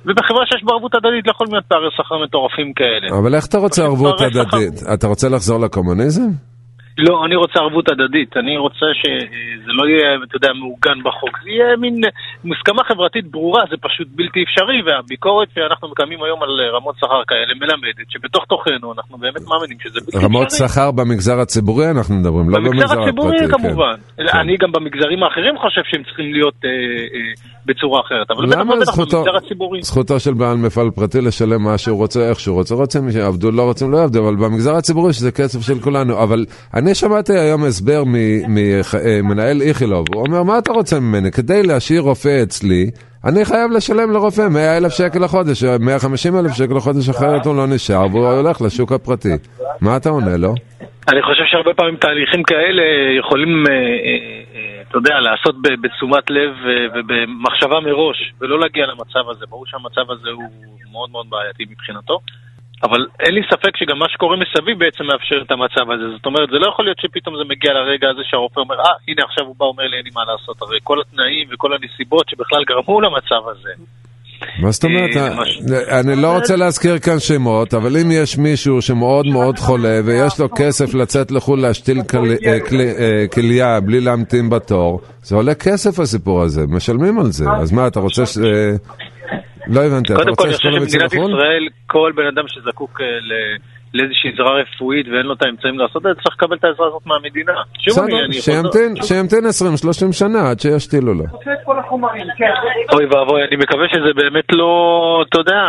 ובחברה 0.06 0.46
שיש 0.46 0.64
בה 0.64 0.72
ערבות 0.72 0.94
הדדית 0.94 1.26
לא 1.26 1.30
יכולים 1.30 1.52
להיות 1.52 1.64
פערי 1.64 1.88
שכר 1.96 2.18
מטורפים 2.24 2.72
כאלה. 2.72 3.18
אבל 3.18 3.34
איך 3.34 3.46
אתה 3.46 3.58
רוצה 3.58 3.82
ערבות 3.82 4.20
הדדית? 4.20 4.78
שחר... 4.78 4.94
אתה 4.94 5.06
רוצה 5.06 5.28
לחזור 5.28 5.60
לקומוניזם? 5.60 6.30
לא, 6.98 7.24
אני 7.24 7.36
רוצה 7.36 7.58
ערבות 7.58 7.86
הדדית. 7.90 8.36
אני 8.36 8.56
רוצה 8.56 8.86
שזה 9.00 9.72
לא 9.78 9.84
יהיה, 9.88 10.08
אתה 10.24 10.36
יודע, 10.36 10.52
מעוגן 10.52 10.98
בחוק. 11.04 11.34
זה 11.42 11.50
יהיה 11.50 11.76
מין 11.76 12.00
מוסכמה 12.44 12.82
חברתית 12.88 13.26
ברורה, 13.30 13.62
זה 13.70 13.76
פשוט 13.80 14.08
בלתי 14.16 14.40
אפשרי, 14.42 14.82
והביקורת 14.86 15.48
שאנחנו 15.54 15.88
מקיימים 15.88 16.22
היום 16.22 16.42
על 16.42 16.50
רמות 16.76 16.94
שכר 16.96 17.22
כאלה 17.28 17.52
מלמדת 17.60 18.10
שבתוך 18.12 18.44
תוכנו 18.44 18.92
אנחנו 18.92 19.18
באמת 19.18 19.42
מאמינים 19.48 19.78
שזה 19.80 20.00
בלתי 20.00 20.16
אפשרי. 20.16 20.24
רמות 20.24 20.50
שכר 20.50 20.90
במגזר 20.90 21.40
הציבורי 21.40 21.90
אנחנו 21.90 22.14
מדברים, 22.14 22.50
לא 22.50 22.58
במגזר 22.58 22.84
הפרטי. 22.84 23.00
במגזר 23.00 23.02
הציבורי 23.02 23.38
כמובן. 23.54 23.96
כן. 24.16 24.38
אני 24.38 24.56
גם 24.56 24.72
במגזרים 24.72 25.22
האחרים 25.22 25.54
חושב 25.58 25.82
שהם 25.90 26.02
צריכים 26.04 26.32
להיות 26.32 26.58
אה, 26.64 26.70
אה, 27.14 27.51
בצורה 27.66 28.00
אחרת, 28.00 28.30
אבל 28.30 28.46
במגזר 28.46 29.36
הציבורי. 29.36 29.82
זכותו 29.82 30.20
של 30.20 30.34
בעל 30.34 30.56
מפעל 30.56 30.90
פרטי 30.90 31.20
לשלם 31.20 31.62
מה 31.62 31.78
שהוא 31.78 31.98
רוצה, 31.98 32.28
איך 32.28 32.40
שהוא 32.40 32.56
רוצה, 32.56 32.74
רוצים 32.74 33.10
שיעבדו, 33.10 33.50
לא 33.50 33.62
רוצים, 33.62 33.92
לא 33.92 33.96
יעבדו, 33.96 34.28
אבל 34.28 34.36
במגזר 34.36 34.74
הציבורי 34.74 35.12
שזה 35.12 35.32
כסף 35.32 35.66
של 35.66 35.80
כולנו. 35.80 36.22
אבל 36.22 36.44
אני 36.74 36.94
שמעתי 36.94 37.32
היום 37.38 37.64
הסבר 37.64 38.02
ממנהל 38.48 39.62
איכילוב, 39.62 40.06
הוא 40.14 40.26
אומר, 40.26 40.42
מה 40.42 40.58
אתה 40.58 40.72
רוצה 40.72 41.00
ממני? 41.00 41.30
כדי 41.30 41.62
להשאיר 41.62 42.00
רופא 42.00 42.42
אצלי, 42.42 42.90
אני 43.24 43.44
חייב 43.44 43.70
לשלם 43.70 44.12
לרופא 44.12 44.48
100 44.48 44.76
אלף 44.76 44.92
שקל 44.92 45.18
לחודש, 45.24 45.64
150 45.64 46.38
אלף 46.38 46.52
שקל 46.52 46.74
לחודש, 46.74 47.08
אחרת 47.08 47.46
הוא 47.46 47.56
לא 47.56 47.66
נשאר, 47.66 48.06
והוא 48.10 48.28
הולך 48.28 48.62
לשוק 48.62 48.92
הפרטי. 48.92 49.28
מה 49.80 49.96
אתה 49.96 50.08
עונה 50.08 50.36
לו? 50.36 50.54
אני 51.08 51.22
חושב 51.22 51.42
שהרבה 51.46 51.74
פעמים 51.76 51.96
תהליכים 51.96 52.42
כאלה 52.42 52.82
יכולים... 53.18 53.64
אתה 54.92 55.00
יודע, 55.00 55.20
לעשות 55.20 55.56
בתשומת 55.62 56.30
לב 56.30 56.50
אה, 56.66 56.86
ובמחשבה 56.94 57.80
מראש, 57.80 58.32
ולא 58.40 58.60
להגיע 58.60 58.86
למצב 58.86 59.28
הזה. 59.28 59.46
ברור 59.46 59.66
שהמצב 59.66 60.10
הזה 60.10 60.30
הוא 60.30 60.50
מאוד 60.92 61.10
מאוד 61.10 61.26
בעייתי 61.30 61.64
מבחינתו, 61.70 62.20
אבל 62.82 63.06
אין 63.20 63.34
לי 63.34 63.40
ספק 63.50 63.76
שגם 63.76 63.98
מה 63.98 64.08
שקורה 64.08 64.36
מסביב 64.36 64.78
בעצם 64.78 65.04
מאפשר 65.04 65.42
את 65.42 65.50
המצב 65.50 65.90
הזה. 65.90 66.10
זאת 66.16 66.26
אומרת, 66.26 66.48
זה 66.48 66.58
לא 66.58 66.68
יכול 66.68 66.84
להיות 66.84 66.98
שפתאום 67.00 67.36
זה 67.36 67.44
מגיע 67.44 67.72
לרגע 67.72 68.10
הזה 68.10 68.20
שהרופא 68.24 68.60
אומר, 68.60 68.80
אה, 68.80 68.92
הנה 69.08 69.22
עכשיו 69.24 69.46
הוא 69.46 69.56
בא 69.58 69.64
אומר 69.64 69.86
לי 69.86 69.96
אין 69.96 70.04
לי 70.04 70.10
מה 70.14 70.24
לעשות. 70.24 70.62
הרי 70.62 70.78
כל 70.82 71.00
התנאים 71.00 71.48
וכל 71.50 71.72
הנסיבות 71.72 72.28
שבכלל 72.28 72.64
גרמו 72.64 73.00
למצב 73.00 73.48
הזה. 73.48 73.72
מה 74.58 74.70
זאת 74.70 74.84
אומרת? 74.84 75.16
אה, 75.16 76.00
אני 76.00 76.22
לא 76.22 76.34
רוצה 76.36 76.56
להזכיר 76.56 76.98
כאן 76.98 77.18
שמות, 77.18 77.74
אבל 77.74 77.96
אם 77.96 78.10
יש 78.10 78.38
מישהו 78.38 78.82
שמאוד 78.82 79.26
מאוד 79.26 79.58
חולה 79.58 80.00
ויש 80.04 80.40
לו 80.40 80.48
כסף 80.56 80.94
לצאת 80.94 81.30
לחו"ל 81.30 81.60
להשתיל 81.60 81.98
אה, 82.14 82.58
אה, 82.98 83.26
כליה 83.32 83.80
בלי 83.80 84.00
להמתין 84.00 84.50
בתור, 84.50 85.00
זה 85.22 85.36
עולה 85.36 85.54
כסף 85.54 86.00
הסיפור 86.00 86.42
הזה, 86.42 86.66
משלמים 86.68 87.18
על 87.18 87.26
זה. 87.26 87.44
אז 87.50 87.72
מה, 87.72 87.86
אתה 87.86 88.00
רוצה 88.00 88.26
ש... 88.26 88.38
לא 89.66 89.80
הבנתי, 89.80 90.14
אתה 90.14 90.22
רוצה 90.30 90.52
שכל 90.52 90.68
המציעים 90.68 91.06
לחו"ל? 91.06 91.18
קודם 91.18 91.26
כל, 91.26 91.28
אני 91.28 91.36
חושב 91.36 91.38
שבמדינת 91.38 91.38
ישראל 91.52 91.68
כל 91.86 92.12
בן 92.16 92.26
אדם 92.26 92.44
שזקוק 92.48 93.00
ל... 93.00 93.32
לאיזושהי 93.94 94.30
עזרה 94.32 94.52
רפואית 94.60 95.06
ואין 95.08 95.26
לו 95.26 95.34
את 95.34 95.42
האמצעים 95.42 95.78
לעשות 95.78 95.96
את 95.96 96.02
זה, 96.02 96.22
צריך 96.22 96.36
לקבל 96.36 96.56
את 96.56 96.64
העזרה 96.64 96.86
הזאת 96.86 97.06
מהמדינה. 97.06 97.52
בסדר, 97.86 98.92
שימתין 99.02 99.44
20-30 100.08 100.12
שנה 100.12 100.50
עד 100.50 100.60
שישתילו 100.60 101.14
לו. 101.14 101.24
אוי 102.92 103.06
ואבוי, 103.06 103.40
אני 103.48 103.56
מקווה 103.56 103.86
שזה 103.92 104.10
באמת 104.16 104.44
לא, 104.52 104.72
אתה 105.28 105.40
יודע, 105.40 105.62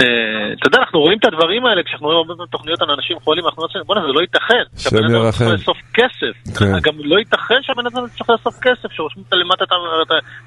אה, 0.00 0.52
אתה 0.58 0.66
יודע, 0.68 0.78
אנחנו 0.78 1.00
רואים 1.00 1.18
את 1.18 1.24
הדברים 1.24 1.66
האלה, 1.66 1.82
כשאנחנו 1.82 2.06
רואים 2.06 2.30
הרבה 2.30 2.46
תוכניות 2.50 2.82
על 2.82 2.90
אנשים 2.90 3.16
חולים, 3.24 3.44
אנחנו 3.46 3.62
אומרים, 3.62 3.84
בוא'נה, 3.86 4.00
זה 4.06 4.12
לא 4.12 4.20
ייתכן. 4.20 4.64
שם 4.76 4.96
ירחם. 4.96 5.44
צריך 5.44 5.50
לאסוף 5.50 5.78
כסף. 5.94 6.34
כן. 6.58 6.78
גם 6.82 6.94
לא 7.04 7.18
ייתכן 7.18 7.60
שהבן 7.62 7.86
אדם 7.86 8.06
צריך 8.06 8.30
לאסוף 8.30 8.54
כסף, 8.62 8.92
שרושמים 8.92 9.24
למטה 9.32 9.64
את 9.64 9.70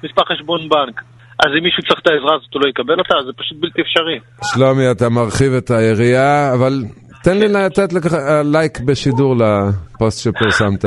מספר 0.04 0.22
חשבון 0.24 0.68
בנק. 0.68 1.02
אז 1.38 1.50
אם 1.58 1.62
מישהו 1.62 1.82
צריך 1.82 2.00
את 2.00 2.06
העזרה 2.06 2.34
הזאת, 2.36 2.54
הוא 2.54 2.62
לא 2.62 2.68
יקבל 2.68 2.98
אותה? 2.98 3.14
זה 3.26 3.32
פשוט 3.36 3.58
בלתי 3.60 3.82
אפשרי. 3.82 4.18
שלומי, 4.54 4.90
אתה 4.90 5.08
מרחיב 5.08 5.52
את 5.52 5.70
היריעה, 5.70 6.54
אבל 6.54 6.72
תן 7.22 7.38
לי 7.38 7.48
לתת 7.48 7.92
לך 7.92 8.14
אה, 8.14 8.42
לייק 8.42 8.80
בשידור 8.80 9.36
לפוסט 9.36 10.18
שפרסמת. 10.18 10.84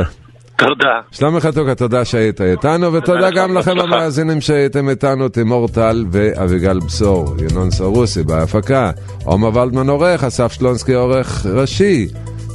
תודה. 0.57 0.99
שלומי 1.11 1.41
חתוקה, 1.41 1.75
תודה 1.75 2.05
שהיית 2.05 2.41
איתנו, 2.41 2.93
ותודה 2.93 3.31
גם 3.31 3.57
לכם 3.57 3.79
המאזינים 3.79 4.41
שהייתם 4.41 4.89
איתנו, 4.89 5.29
תימור 5.29 5.67
טל 5.67 6.05
ואביגל 6.11 6.79
בשור, 6.79 7.35
ינון 7.51 7.71
סרוסי 7.71 8.23
בהפקה, 8.23 8.91
עומר 9.23 9.57
ולדמן 9.57 9.89
עורך, 9.89 10.23
אסף 10.23 10.51
שלונסקי 10.51 10.93
עורך 10.93 11.45
ראשי. 11.45 12.07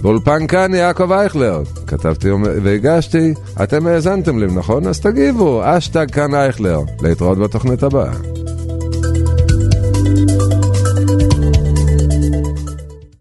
באולפן 0.02 0.46
כאן 0.46 0.74
יעקב 0.74 1.12
אייכלר. 1.12 1.62
כתבתי 1.86 2.30
והגשתי, 2.62 3.34
אתם 3.62 3.86
האזנתם 3.86 4.38
לי, 4.38 4.46
נכון? 4.46 4.86
אז 4.86 5.00
תגיבו, 5.00 5.62
אשטג 5.64 6.10
כאן 6.10 6.34
אייכלר. 6.34 6.78
להתראות 7.02 7.38
בתוכנית 7.38 7.82
הבאה. 7.82 8.12